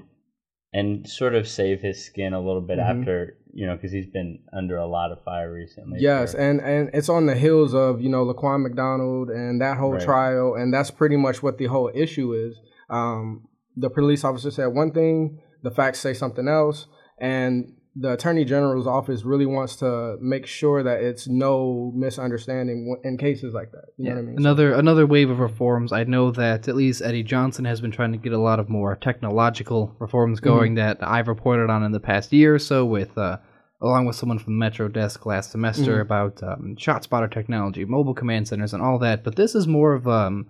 and 0.73 1.07
sort 1.09 1.35
of 1.35 1.47
save 1.47 1.81
his 1.81 2.05
skin 2.05 2.33
a 2.33 2.39
little 2.39 2.61
bit 2.61 2.77
mm-hmm. 2.77 2.99
after 2.99 3.37
you 3.53 3.65
know 3.65 3.75
because 3.75 3.91
he's 3.91 4.07
been 4.07 4.39
under 4.55 4.77
a 4.77 4.87
lot 4.87 5.11
of 5.11 5.23
fire 5.23 5.51
recently. 5.51 5.99
Yes, 6.01 6.33
for, 6.33 6.39
and 6.39 6.59
and 6.61 6.89
it's 6.93 7.09
on 7.09 7.25
the 7.25 7.35
heels 7.35 7.73
of 7.73 8.01
you 8.01 8.09
know 8.09 8.25
Laquan 8.25 8.63
McDonald 8.63 9.29
and 9.29 9.61
that 9.61 9.77
whole 9.77 9.93
right. 9.93 10.03
trial, 10.03 10.55
and 10.55 10.73
that's 10.73 10.91
pretty 10.91 11.17
much 11.17 11.41
what 11.43 11.57
the 11.57 11.65
whole 11.65 11.91
issue 11.93 12.33
is. 12.33 12.59
Um, 12.89 13.47
the 13.75 13.89
police 13.89 14.23
officer 14.23 14.51
said 14.51 14.67
one 14.67 14.91
thing, 14.91 15.39
the 15.63 15.71
facts 15.71 15.99
say 15.99 16.13
something 16.13 16.47
else, 16.47 16.87
and 17.19 17.73
the 17.97 18.11
attorney 18.11 18.43
general's 18.43 18.87
office 18.87 19.23
really 19.23 19.45
wants 19.45 19.77
to 19.77 20.17
make 20.19 20.45
sure 20.45 20.83
that 20.83 21.01
it's 21.01 21.27
no 21.27 21.91
misunderstanding 21.95 22.97
in 23.03 23.17
cases 23.17 23.53
like 23.53 23.71
that. 23.71 23.85
You 23.97 24.09
know 24.09 24.15
what 24.15 24.19
I 24.19 24.23
mean? 24.23 24.37
Another 24.37 24.73
another 24.73 25.05
wave 25.05 25.29
of 25.29 25.39
reforms. 25.39 25.93
I 25.93 26.03
know 26.03 26.31
that 26.31 26.67
at 26.67 26.75
least 26.75 27.01
Eddie 27.01 27.23
Johnson 27.23 27.63
has 27.65 27.79
been 27.81 27.91
trying 27.91 28.11
to 28.11 28.17
get 28.17 28.33
a 28.33 28.37
lot 28.37 28.59
of 28.59 28.67
more 28.69 28.95
technological 28.95 29.95
reforms 29.99 30.39
going 30.39 30.73
Mhm. 30.73 30.77
that 30.77 30.97
I've 31.01 31.27
reported 31.27 31.69
on 31.69 31.83
in 31.83 31.91
the 31.93 31.99
past 31.99 32.33
year 32.33 32.55
or 32.55 32.59
so 32.59 32.85
with 32.85 33.17
uh, 33.17 33.37
along 33.81 34.05
with 34.07 34.15
someone 34.15 34.39
from 34.39 34.53
the 34.53 34.59
Metro 34.59 34.87
desk 34.87 35.25
last 35.25 35.51
semester 35.51 35.97
Mhm. 35.97 36.01
about 36.01 36.43
um, 36.43 36.75
shot 36.77 37.03
spotter 37.03 37.27
technology, 37.27 37.85
mobile 37.85 38.13
command 38.13 38.47
centers 38.47 38.73
and 38.73 38.81
all 38.83 38.99
that. 38.99 39.23
But 39.23 39.35
this 39.37 39.55
is 39.55 39.67
more 39.67 39.93
of 39.93 40.07
um 40.07 40.47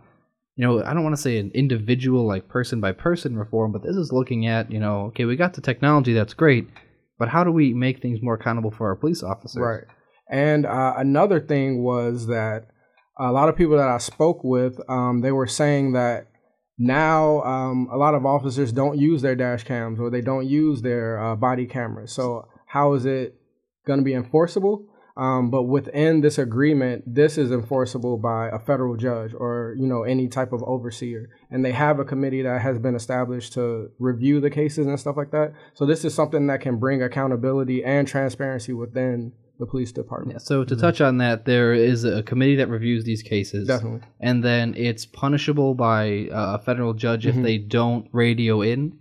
you 0.57 0.65
know, 0.65 0.81
I 0.81 0.93
don't 0.93 1.03
want 1.03 1.13
to 1.17 1.21
say 1.21 1.37
an 1.37 1.51
individual 1.53 2.25
like 2.25 2.47
person 2.47 2.79
by 2.79 2.93
person 2.93 3.37
reform, 3.37 3.73
but 3.73 3.83
this 3.83 3.97
is 3.97 4.13
looking 4.13 4.47
at, 4.47 4.71
you 4.71 4.79
know, 4.79 5.07
okay, 5.07 5.25
we 5.25 5.35
got 5.35 5.53
the 5.53 5.59
technology 5.59 6.13
that's 6.13 6.33
great, 6.33 6.69
but 7.17 7.29
how 7.29 7.43
do 7.43 7.51
we 7.51 7.73
make 7.73 8.01
things 8.01 8.19
more 8.21 8.35
accountable 8.35 8.71
for 8.71 8.87
our 8.89 8.95
police 8.95 9.23
officers? 9.23 9.61
Right. 9.61 9.83
And 10.29 10.65
uh, 10.65 10.95
another 10.97 11.39
thing 11.39 11.83
was 11.83 12.27
that 12.27 12.67
a 13.17 13.31
lot 13.31 13.49
of 13.49 13.55
people 13.55 13.77
that 13.77 13.87
I 13.87 13.97
spoke 13.99 14.43
with, 14.43 14.79
um, 14.89 15.21
they 15.21 15.31
were 15.31 15.47
saying 15.47 15.93
that 15.93 16.27
now 16.77 17.41
um, 17.43 17.87
a 17.91 17.97
lot 17.97 18.15
of 18.15 18.25
officers 18.25 18.71
don't 18.71 18.97
use 18.97 19.21
their 19.21 19.35
dash 19.35 19.63
cams 19.63 19.99
or 19.99 20.09
they 20.09 20.21
don't 20.21 20.45
use 20.47 20.81
their 20.81 21.23
uh, 21.23 21.35
body 21.35 21.65
cameras. 21.65 22.11
So 22.11 22.47
how 22.67 22.93
is 22.93 23.05
it 23.05 23.35
going 23.87 23.99
to 23.99 24.03
be 24.03 24.13
enforceable? 24.13 24.85
Um, 25.17 25.49
but 25.49 25.63
within 25.63 26.19
this 26.21 26.37
agreement, 26.37 27.03
this 27.07 27.37
is 27.37 27.49
enforceable 27.51 28.17
by 28.17 28.49
a 28.49 28.59
federal 28.59 28.97
judge 28.97 29.33
or 29.33 29.73
you 29.77 29.87
know 29.87 30.03
any 30.03 30.27
type 30.27 30.51
of 30.51 30.61
overseer, 30.63 31.29
and 31.49 31.63
they 31.63 31.71
have 31.71 31.99
a 31.99 32.05
committee 32.05 32.41
that 32.41 32.61
has 32.61 32.77
been 32.79 32.95
established 32.95 33.53
to 33.53 33.91
review 33.97 34.41
the 34.41 34.49
cases 34.49 34.87
and 34.87 34.99
stuff 34.99 35.15
like 35.15 35.31
that. 35.31 35.53
So 35.73 35.85
this 35.85 36.03
is 36.03 36.13
something 36.13 36.47
that 36.47 36.59
can 36.61 36.77
bring 36.79 37.01
accountability 37.01 37.83
and 37.83 38.05
transparency 38.07 38.73
within 38.73 39.31
the 39.57 39.65
police 39.65 39.93
department. 39.93 40.41
So 40.41 40.65
to 40.65 40.75
touch 40.75 40.99
on 40.99 41.17
that, 41.19 41.45
there 41.45 41.73
is 41.73 42.03
a 42.03 42.21
committee 42.23 42.57
that 42.57 42.67
reviews 42.67 43.05
these 43.05 43.23
cases. 43.23 43.69
Definitely. 43.69 44.01
And 44.19 44.43
then 44.43 44.73
it's 44.75 45.05
punishable 45.05 45.75
by 45.75 46.27
uh, 46.29 46.57
a 46.59 46.61
federal 46.61 46.93
judge 46.93 47.25
if 47.25 47.35
Mhm. 47.35 47.43
they 47.43 47.57
don't 47.59 48.09
radio 48.11 48.61
in. 48.61 48.97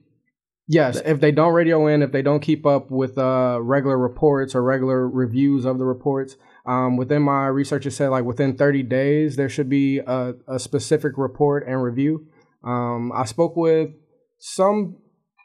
Yes, 0.67 1.01
if 1.05 1.21
they 1.21 1.31
don't 1.31 1.53
radio 1.53 1.87
in, 1.87 2.03
if 2.03 2.13
they 2.13 2.23
don't 2.23 2.41
keep 2.41 2.65
up 2.65 2.91
with 2.91 3.19
uh, 3.19 3.59
regular 3.61 3.99
reports 3.99 4.55
or 4.55 4.63
regular 4.63 5.09
reviews 5.09 5.65
of 5.65 5.79
the 5.79 5.85
reports, 5.85 6.37
um, 6.67 6.97
within 6.97 7.23
my 7.23 7.47
research, 7.47 7.85
it 7.85 7.91
said 7.91 8.09
like 8.09 8.25
within 8.25 8.57
30 8.57 8.83
days 8.85 9.37
there 9.37 9.51
should 9.51 9.69
be 9.69 9.99
a, 9.99 10.33
a 10.49 10.59
specific 10.59 11.13
report 11.17 11.67
and 11.67 11.83
review. 11.83 12.27
Um, 12.63 13.13
I 13.15 13.27
spoke 13.27 13.57
with 13.57 13.91
some 14.39 14.97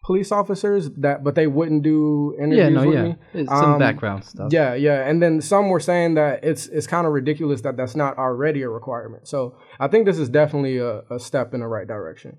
police 0.05 0.32
officers 0.32 0.89
that, 0.97 1.23
but 1.23 1.36
they 1.36 1.47
wouldn't 1.47 1.84
do 1.84 2.36
interviews 2.39 2.71
no, 2.71 2.88
with 2.88 2.95
yeah. 2.95 3.03
me. 3.03 3.15
It's 3.34 3.49
some 3.49 3.77
background 3.77 4.23
stuff. 4.23 4.53
Yeah, 4.53 4.73
yeah, 4.73 5.08
and 5.08 5.21
then 5.21 5.41
some 5.41 5.67
were 5.67 5.82
saying 5.82 6.13
that 6.13 6.43
it's 6.43 6.67
it's 6.67 6.88
kind 6.88 7.05
of 7.05 7.12
ridiculous 7.12 7.62
that 7.62 7.75
that's 7.75 7.95
not 7.95 8.17
already 8.17 8.62
a 8.62 8.69
requirement. 8.69 9.27
So 9.27 9.58
I 9.79 9.89
think 9.89 10.05
this 10.05 10.17
is 10.17 10.29
definitely 10.29 10.77
a, 10.77 11.01
a 11.12 11.19
step 11.19 11.53
in 11.53 11.60
the 11.60 11.67
right 11.67 11.88
direction. 11.88 12.38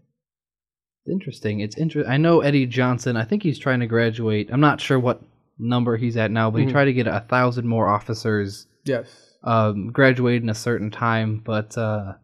Interesting. 1.08 1.60
It's 1.60 1.76
interesting. 1.76 2.12
I 2.12 2.16
know 2.18 2.40
Eddie 2.40 2.66
Johnson. 2.66 3.16
I 3.16 3.24
think 3.24 3.42
he's 3.42 3.58
trying 3.58 3.80
to 3.80 3.86
graduate. 3.86 4.48
I'm 4.52 4.60
not 4.60 4.80
sure 4.80 4.98
what 4.98 5.22
number 5.58 5.96
he's 5.96 6.16
at 6.16 6.30
now, 6.30 6.50
but 6.50 6.58
Mhm. 6.60 6.66
he 6.66 6.72
tried 6.72 6.84
to 6.86 6.92
get 6.92 7.06
a 7.06 7.24
thousand 7.28 7.66
more 7.66 7.88
officers 7.88 8.66
Yes. 8.84 9.36
um, 9.42 9.90
graduate 9.90 10.42
in 10.42 10.48
a 10.48 10.54
certain 10.54 10.90
time. 10.90 11.42
But 11.44 11.76
uh, 11.76 12.14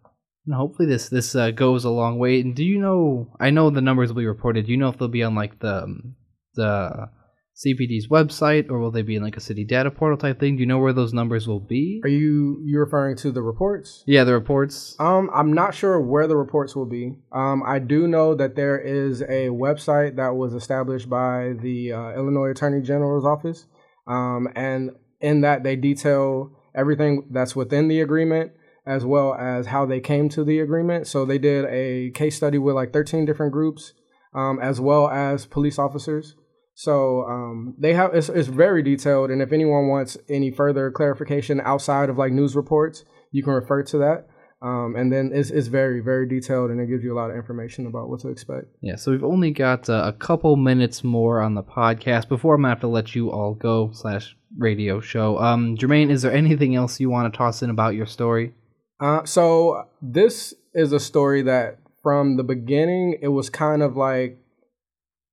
you 0.44 0.52
know, 0.52 0.58
hopefully 0.58 0.88
this 0.88 1.08
this 1.08 1.34
uh, 1.34 1.50
goes 1.50 1.84
a 1.84 1.90
long 1.90 2.18
way. 2.18 2.40
And 2.40 2.54
do 2.54 2.64
you 2.64 2.78
know? 2.78 3.28
I 3.40 3.50
know 3.50 3.70
the 3.70 3.80
numbers 3.80 4.10
will 4.10 4.20
be 4.20 4.26
reported. 4.26 4.66
Do 4.66 4.72
you 4.72 4.78
know 4.78 4.88
if 4.88 4.98
they'll 4.98 5.08
be 5.08 5.22
on 5.24 5.34
like 5.34 5.58
the 5.58 5.84
um, 5.84 6.14
the 6.54 7.08
CPD's 7.56 8.08
website 8.08 8.70
or 8.70 8.78
will 8.78 8.90
they 8.90 9.02
be 9.02 9.16
in 9.16 9.22
like 9.22 9.36
a 9.36 9.40
city 9.40 9.64
data 9.64 9.90
portal 9.90 10.18
type 10.18 10.38
thing? 10.38 10.56
Do 10.56 10.60
you 10.60 10.66
know 10.66 10.78
where 10.78 10.92
those 10.92 11.14
numbers 11.14 11.48
will 11.48 11.60
be? 11.60 12.00
Are 12.04 12.08
you 12.08 12.60
you 12.64 12.78
referring 12.78 13.16
to 13.18 13.32
the 13.32 13.42
reports? 13.42 14.04
Yeah, 14.06 14.24
the 14.24 14.34
reports. 14.34 14.94
Um, 14.98 15.30
I'm 15.34 15.52
not 15.52 15.74
sure 15.74 16.00
where 16.00 16.26
the 16.26 16.36
reports 16.36 16.76
will 16.76 16.86
be. 16.86 17.16
Um, 17.32 17.62
I 17.66 17.78
do 17.78 18.06
know 18.06 18.34
that 18.34 18.56
there 18.56 18.78
is 18.78 19.22
a 19.22 19.48
website 19.48 20.16
that 20.16 20.36
was 20.36 20.52
established 20.52 21.08
by 21.08 21.54
the 21.60 21.92
uh, 21.92 22.10
Illinois 22.10 22.50
Attorney 22.50 22.82
General's 22.82 23.24
office, 23.24 23.66
um, 24.06 24.48
and 24.54 24.90
in 25.20 25.40
that 25.40 25.62
they 25.62 25.76
detail 25.76 26.52
everything 26.74 27.26
that's 27.30 27.56
within 27.56 27.88
the 27.88 28.00
agreement 28.00 28.52
as 28.86 29.04
well 29.04 29.34
as 29.34 29.66
how 29.66 29.84
they 29.84 29.98
came 29.98 30.28
to 30.28 30.44
the 30.44 30.60
agreement. 30.60 31.06
So 31.06 31.24
they 31.24 31.38
did 31.38 31.64
a 31.64 32.10
case 32.10 32.36
study 32.36 32.58
with 32.58 32.76
like 32.76 32.92
13 32.92 33.24
different 33.24 33.52
groups, 33.52 33.94
um, 34.32 34.60
as 34.60 34.80
well 34.80 35.08
as 35.08 35.44
police 35.44 35.78
officers. 35.78 36.36
So 36.78 37.24
um, 37.24 37.74
they 37.78 37.94
have 37.94 38.14
it's, 38.14 38.28
it's 38.28 38.48
very 38.48 38.82
detailed, 38.82 39.30
and 39.30 39.40
if 39.40 39.50
anyone 39.50 39.88
wants 39.88 40.18
any 40.28 40.50
further 40.50 40.90
clarification 40.90 41.58
outside 41.64 42.10
of 42.10 42.18
like 42.18 42.32
news 42.32 42.54
reports, 42.54 43.02
you 43.32 43.42
can 43.42 43.54
refer 43.54 43.82
to 43.84 43.98
that. 43.98 44.28
Um, 44.60 44.94
and 44.94 45.10
then 45.10 45.30
it's, 45.32 45.48
it's 45.48 45.68
very 45.68 46.00
very 46.00 46.28
detailed, 46.28 46.70
and 46.70 46.78
it 46.78 46.86
gives 46.86 47.02
you 47.02 47.14
a 47.14 47.18
lot 47.18 47.30
of 47.30 47.36
information 47.36 47.86
about 47.86 48.10
what 48.10 48.20
to 48.20 48.28
expect. 48.28 48.66
Yeah, 48.82 48.96
so 48.96 49.10
we've 49.10 49.24
only 49.24 49.52
got 49.52 49.88
uh, 49.88 50.02
a 50.04 50.12
couple 50.12 50.54
minutes 50.56 51.02
more 51.02 51.40
on 51.40 51.54
the 51.54 51.62
podcast 51.62 52.28
before 52.28 52.54
I'm 52.54 52.60
gonna 52.60 52.74
have 52.74 52.80
to 52.80 52.88
let 52.88 53.14
you 53.14 53.30
all 53.30 53.54
go 53.54 53.90
slash 53.94 54.36
radio 54.58 55.00
show. 55.00 55.38
Um, 55.38 55.78
Jermaine, 55.78 56.10
is 56.10 56.20
there 56.20 56.32
anything 56.32 56.76
else 56.76 57.00
you 57.00 57.08
want 57.08 57.32
to 57.32 57.36
toss 57.36 57.62
in 57.62 57.70
about 57.70 57.94
your 57.94 58.06
story? 58.06 58.52
Uh, 59.00 59.24
so 59.24 59.84
this 60.02 60.52
is 60.74 60.92
a 60.92 61.00
story 61.00 61.40
that 61.40 61.78
from 62.02 62.36
the 62.36 62.44
beginning 62.44 63.18
it 63.22 63.28
was 63.28 63.48
kind 63.48 63.82
of 63.82 63.96
like 63.96 64.38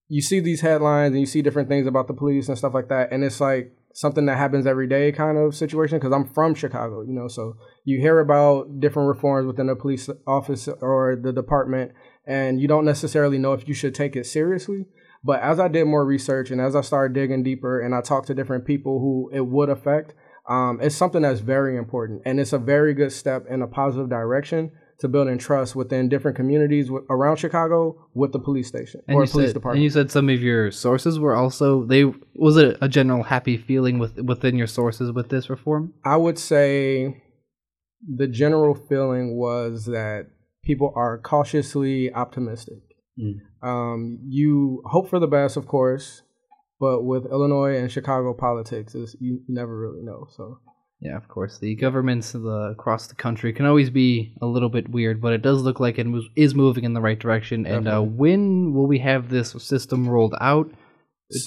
you 0.07 0.21
see 0.21 0.39
these 0.39 0.61
headlines 0.61 1.11
and 1.11 1.19
you 1.19 1.25
see 1.25 1.41
different 1.41 1.69
things 1.69 1.87
about 1.87 2.07
the 2.07 2.13
police 2.13 2.47
and 2.47 2.57
stuff 2.57 2.73
like 2.73 2.89
that, 2.89 3.11
and 3.11 3.23
it's 3.23 3.39
like 3.39 3.73
something 3.93 4.25
that 4.25 4.37
happens 4.37 4.65
every 4.65 4.87
day 4.87 5.11
kind 5.11 5.37
of 5.37 5.55
situation 5.55 5.99
because 5.99 6.11
I'm 6.11 6.25
from 6.25 6.55
Chicago, 6.55 7.01
you 7.01 7.13
know, 7.13 7.27
so 7.27 7.57
you 7.83 7.99
hear 7.99 8.19
about 8.19 8.79
different 8.79 9.07
reforms 9.07 9.45
within 9.45 9.67
the 9.67 9.75
police 9.75 10.09
office 10.25 10.67
or 10.67 11.15
the 11.15 11.31
department, 11.31 11.91
and 12.25 12.59
you 12.59 12.67
don't 12.67 12.85
necessarily 12.85 13.37
know 13.37 13.53
if 13.53 13.67
you 13.67 13.73
should 13.73 13.93
take 13.93 14.15
it 14.15 14.25
seriously. 14.25 14.85
But 15.23 15.41
as 15.41 15.59
I 15.59 15.67
did 15.69 15.85
more 15.85 16.05
research 16.05 16.51
and 16.51 16.59
as 16.59 16.75
I 16.75 16.81
started 16.81 17.13
digging 17.13 17.43
deeper 17.43 17.79
and 17.79 17.95
I 17.95 18.01
talked 18.01 18.27
to 18.27 18.33
different 18.33 18.65
people 18.65 18.99
who 18.99 19.29
it 19.33 19.47
would 19.47 19.69
affect, 19.69 20.13
um, 20.49 20.79
it's 20.81 20.95
something 20.95 21.21
that's 21.21 21.39
very 21.39 21.77
important 21.77 22.23
and 22.25 22.39
it's 22.39 22.51
a 22.51 22.57
very 22.57 22.93
good 22.93 23.13
step 23.13 23.45
in 23.49 23.61
a 23.61 23.67
positive 23.67 24.09
direction 24.09 24.71
to 24.99 25.07
building 25.07 25.37
trust 25.37 25.75
within 25.75 26.07
different 26.09 26.37
communities 26.37 26.87
w- 26.87 27.05
around 27.09 27.37
Chicago 27.37 28.07
with 28.13 28.31
the 28.31 28.39
police 28.39 28.67
station 28.67 29.01
And 29.07 29.15
or 29.17 29.25
police 29.25 29.47
said, 29.49 29.53
department. 29.55 29.77
and 29.77 29.83
you 29.83 29.89
said 29.89 30.11
some 30.11 30.29
of 30.29 30.41
your 30.41 30.71
sources 30.71 31.19
were 31.19 31.35
also 31.35 31.83
they 31.85 32.05
was 32.35 32.57
it 32.57 32.77
a 32.81 32.87
general 32.87 33.23
happy 33.23 33.57
feeling 33.57 33.99
with 33.99 34.17
within 34.19 34.55
your 34.57 34.67
sources 34.67 35.11
with 35.11 35.29
this 35.29 35.49
reform? 35.49 35.93
I 36.05 36.17
would 36.17 36.37
say 36.39 37.21
the 38.07 38.27
general 38.27 38.75
feeling 38.75 39.35
was 39.37 39.85
that 39.85 40.27
people 40.63 40.93
are 40.95 41.17
cautiously 41.19 42.13
optimistic. 42.13 42.79
Mm. 43.19 43.39
Um, 43.67 44.19
you 44.27 44.81
hope 44.85 45.09
for 45.09 45.19
the 45.19 45.27
best, 45.27 45.55
of 45.57 45.67
course, 45.67 46.21
but 46.79 47.03
with 47.03 47.25
Illinois 47.25 47.77
and 47.77 47.91
Chicago 47.91 48.33
politics, 48.33 48.95
you 49.19 49.41
never 49.47 49.77
really 49.77 50.01
know. 50.01 50.27
So 50.35 50.59
Yeah, 51.03 51.17
of 51.17 51.27
course. 51.27 51.59
The 51.59 51.75
governments 51.75 52.31
the, 52.31 52.69
across 52.71 53.07
the 53.07 53.15
country 53.15 53.51
can 53.51 53.65
always 53.65 53.89
be 53.89 54.33
a 54.41 54.45
little 54.45 54.69
bit 54.69 54.89
weird, 54.89 55.21
but 55.21 55.33
it 55.33 55.41
does 55.41 55.61
look 55.61 55.81
like 55.81 55.99
it 55.99 56.07
is 56.37 56.55
moving 56.55 56.85
in 56.85 56.93
the 56.93 57.01
right 57.01 57.19
direction. 57.19 57.65
And 57.65 57.89
uh, 57.89 58.01
when 58.01 58.73
will 58.73 58.87
we 58.87 58.99
have 58.99 59.29
this 59.29 59.51
system 59.51 60.07
rolled 60.07 60.33
out 60.39 60.71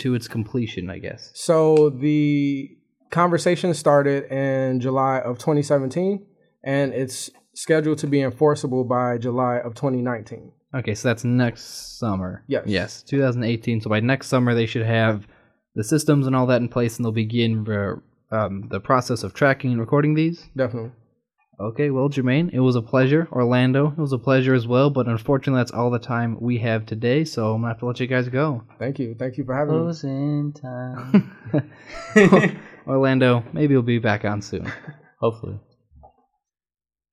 to 0.00 0.14
its 0.14 0.28
completion? 0.28 0.90
I 0.90 0.98
guess. 0.98 1.30
So 1.34 1.88
the 1.88 2.68
conversation 3.10 3.72
started 3.72 4.30
in 4.30 4.80
July 4.80 5.20
of 5.20 5.38
2017, 5.38 6.26
and 6.62 6.92
it's 6.92 7.30
scheduled 7.54 7.98
to 7.98 8.06
be 8.06 8.20
enforceable 8.20 8.84
by 8.84 9.16
July 9.16 9.56
of 9.56 9.74
2019. 9.74 10.52
Okay, 10.74 10.94
so 10.94 11.08
that's 11.08 11.24
next 11.24 11.98
summer. 11.98 12.44
Yes. 12.46 12.64
Yes, 12.66 13.02
2018. 13.04 13.80
So 13.80 13.88
by 13.88 14.00
next 14.00 14.26
summer, 14.26 14.54
they 14.54 14.66
should 14.66 14.84
have 14.84 15.26
the 15.74 15.82
systems 15.82 16.26
and 16.26 16.36
all 16.36 16.46
that 16.46 16.60
in 16.60 16.68
place, 16.68 16.96
and 16.96 17.04
they'll 17.06 17.12
begin 17.12 17.66
uh, 17.70 18.00
um, 18.30 18.68
the 18.70 18.80
process 18.80 19.22
of 19.22 19.34
tracking 19.34 19.72
and 19.72 19.80
recording 19.80 20.14
these. 20.14 20.48
Definitely. 20.56 20.92
Okay, 21.58 21.88
well, 21.88 22.10
Jermaine, 22.10 22.52
it 22.52 22.60
was 22.60 22.76
a 22.76 22.82
pleasure. 22.82 23.28
Orlando, 23.32 23.88
it 23.88 23.98
was 23.98 24.12
a 24.12 24.18
pleasure 24.18 24.54
as 24.54 24.66
well, 24.66 24.90
but 24.90 25.08
unfortunately, 25.08 25.58
that's 25.60 25.72
all 25.72 25.90
the 25.90 25.98
time 25.98 26.38
we 26.38 26.58
have 26.58 26.84
today, 26.84 27.24
so 27.24 27.54
I'm 27.54 27.62
going 27.62 27.62
to 27.62 27.68
have 27.68 27.78
to 27.78 27.86
let 27.86 28.00
you 28.00 28.06
guys 28.06 28.28
go. 28.28 28.62
Thank 28.78 28.98
you. 28.98 29.16
Thank 29.18 29.38
you 29.38 29.44
for 29.44 29.54
having 29.54 29.74
me. 29.74 29.80
Closing 29.80 30.52
time. 30.52 31.32
Orlando, 32.86 33.42
maybe 33.54 33.74
we'll 33.74 33.82
be 33.82 33.98
back 33.98 34.26
on 34.26 34.42
soon. 34.42 34.70
Hopefully. 35.20 35.58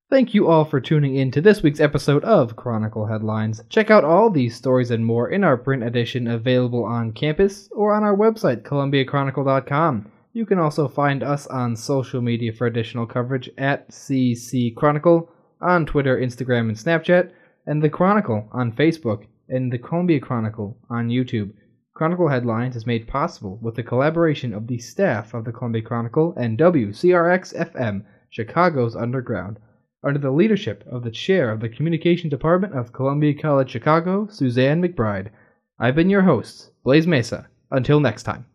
Thank 0.09 0.33
you 0.33 0.47
all 0.47 0.65
for 0.65 0.81
tuning 0.81 1.15
in 1.15 1.31
to 1.31 1.41
this 1.41 1.63
week's 1.63 1.79
episode 1.79 2.25
of 2.25 2.57
Chronicle 2.57 3.07
Headlines. 3.07 3.63
Check 3.69 3.89
out 3.89 4.03
all 4.03 4.29
these 4.29 4.55
stories 4.55 4.91
and 4.91 5.05
more 5.05 5.29
in 5.29 5.45
our 5.45 5.57
print 5.57 5.83
edition 5.83 6.27
available 6.27 6.83
on 6.83 7.13
campus 7.13 7.69
or 7.71 7.93
on 7.95 8.03
our 8.03 8.15
website, 8.15 8.63
columbiachronicle.com. 8.63 10.11
You 10.35 10.47
can 10.47 10.57
also 10.57 10.87
find 10.87 11.21
us 11.21 11.45
on 11.45 11.75
social 11.75 12.19
media 12.19 12.51
for 12.53 12.65
additional 12.65 13.05
coverage 13.05 13.51
at 13.55 13.89
CC 13.89 14.75
Chronicle 14.75 15.31
on 15.61 15.85
Twitter, 15.85 16.17
Instagram, 16.17 16.69
and 16.69 16.75
Snapchat, 16.75 17.29
and 17.67 17.83
The 17.83 17.89
Chronicle 17.89 18.49
on 18.51 18.71
Facebook, 18.71 19.27
and 19.47 19.71
The 19.71 19.77
Columbia 19.77 20.19
Chronicle 20.19 20.75
on 20.89 21.09
YouTube. 21.09 21.53
Chronicle 21.93 22.29
Headlines 22.29 22.75
is 22.75 22.87
made 22.87 23.07
possible 23.07 23.59
with 23.61 23.75
the 23.75 23.83
collaboration 23.83 24.55
of 24.55 24.65
the 24.65 24.79
staff 24.79 25.35
of 25.35 25.45
the 25.45 25.51
Columbia 25.51 25.83
Chronicle 25.83 26.33
and 26.35 26.57
WCRX 26.57 27.71
FM, 27.71 28.03
Chicago's 28.31 28.95
Underground, 28.95 29.59
under 30.03 30.19
the 30.19 30.31
leadership 30.31 30.83
of 30.89 31.03
the 31.03 31.11
chair 31.11 31.51
of 31.51 31.59
the 31.59 31.69
Communication 31.69 32.29
Department 32.31 32.73
of 32.73 32.91
Columbia 32.91 33.35
College 33.35 33.69
Chicago, 33.69 34.27
Suzanne 34.31 34.81
McBride. 34.81 35.29
I've 35.79 35.95
been 35.95 36.09
your 36.09 36.23
host, 36.23 36.71
Blaze 36.83 37.05
Mesa. 37.05 37.47
Until 37.69 37.99
next 37.99 38.23
time. 38.23 38.47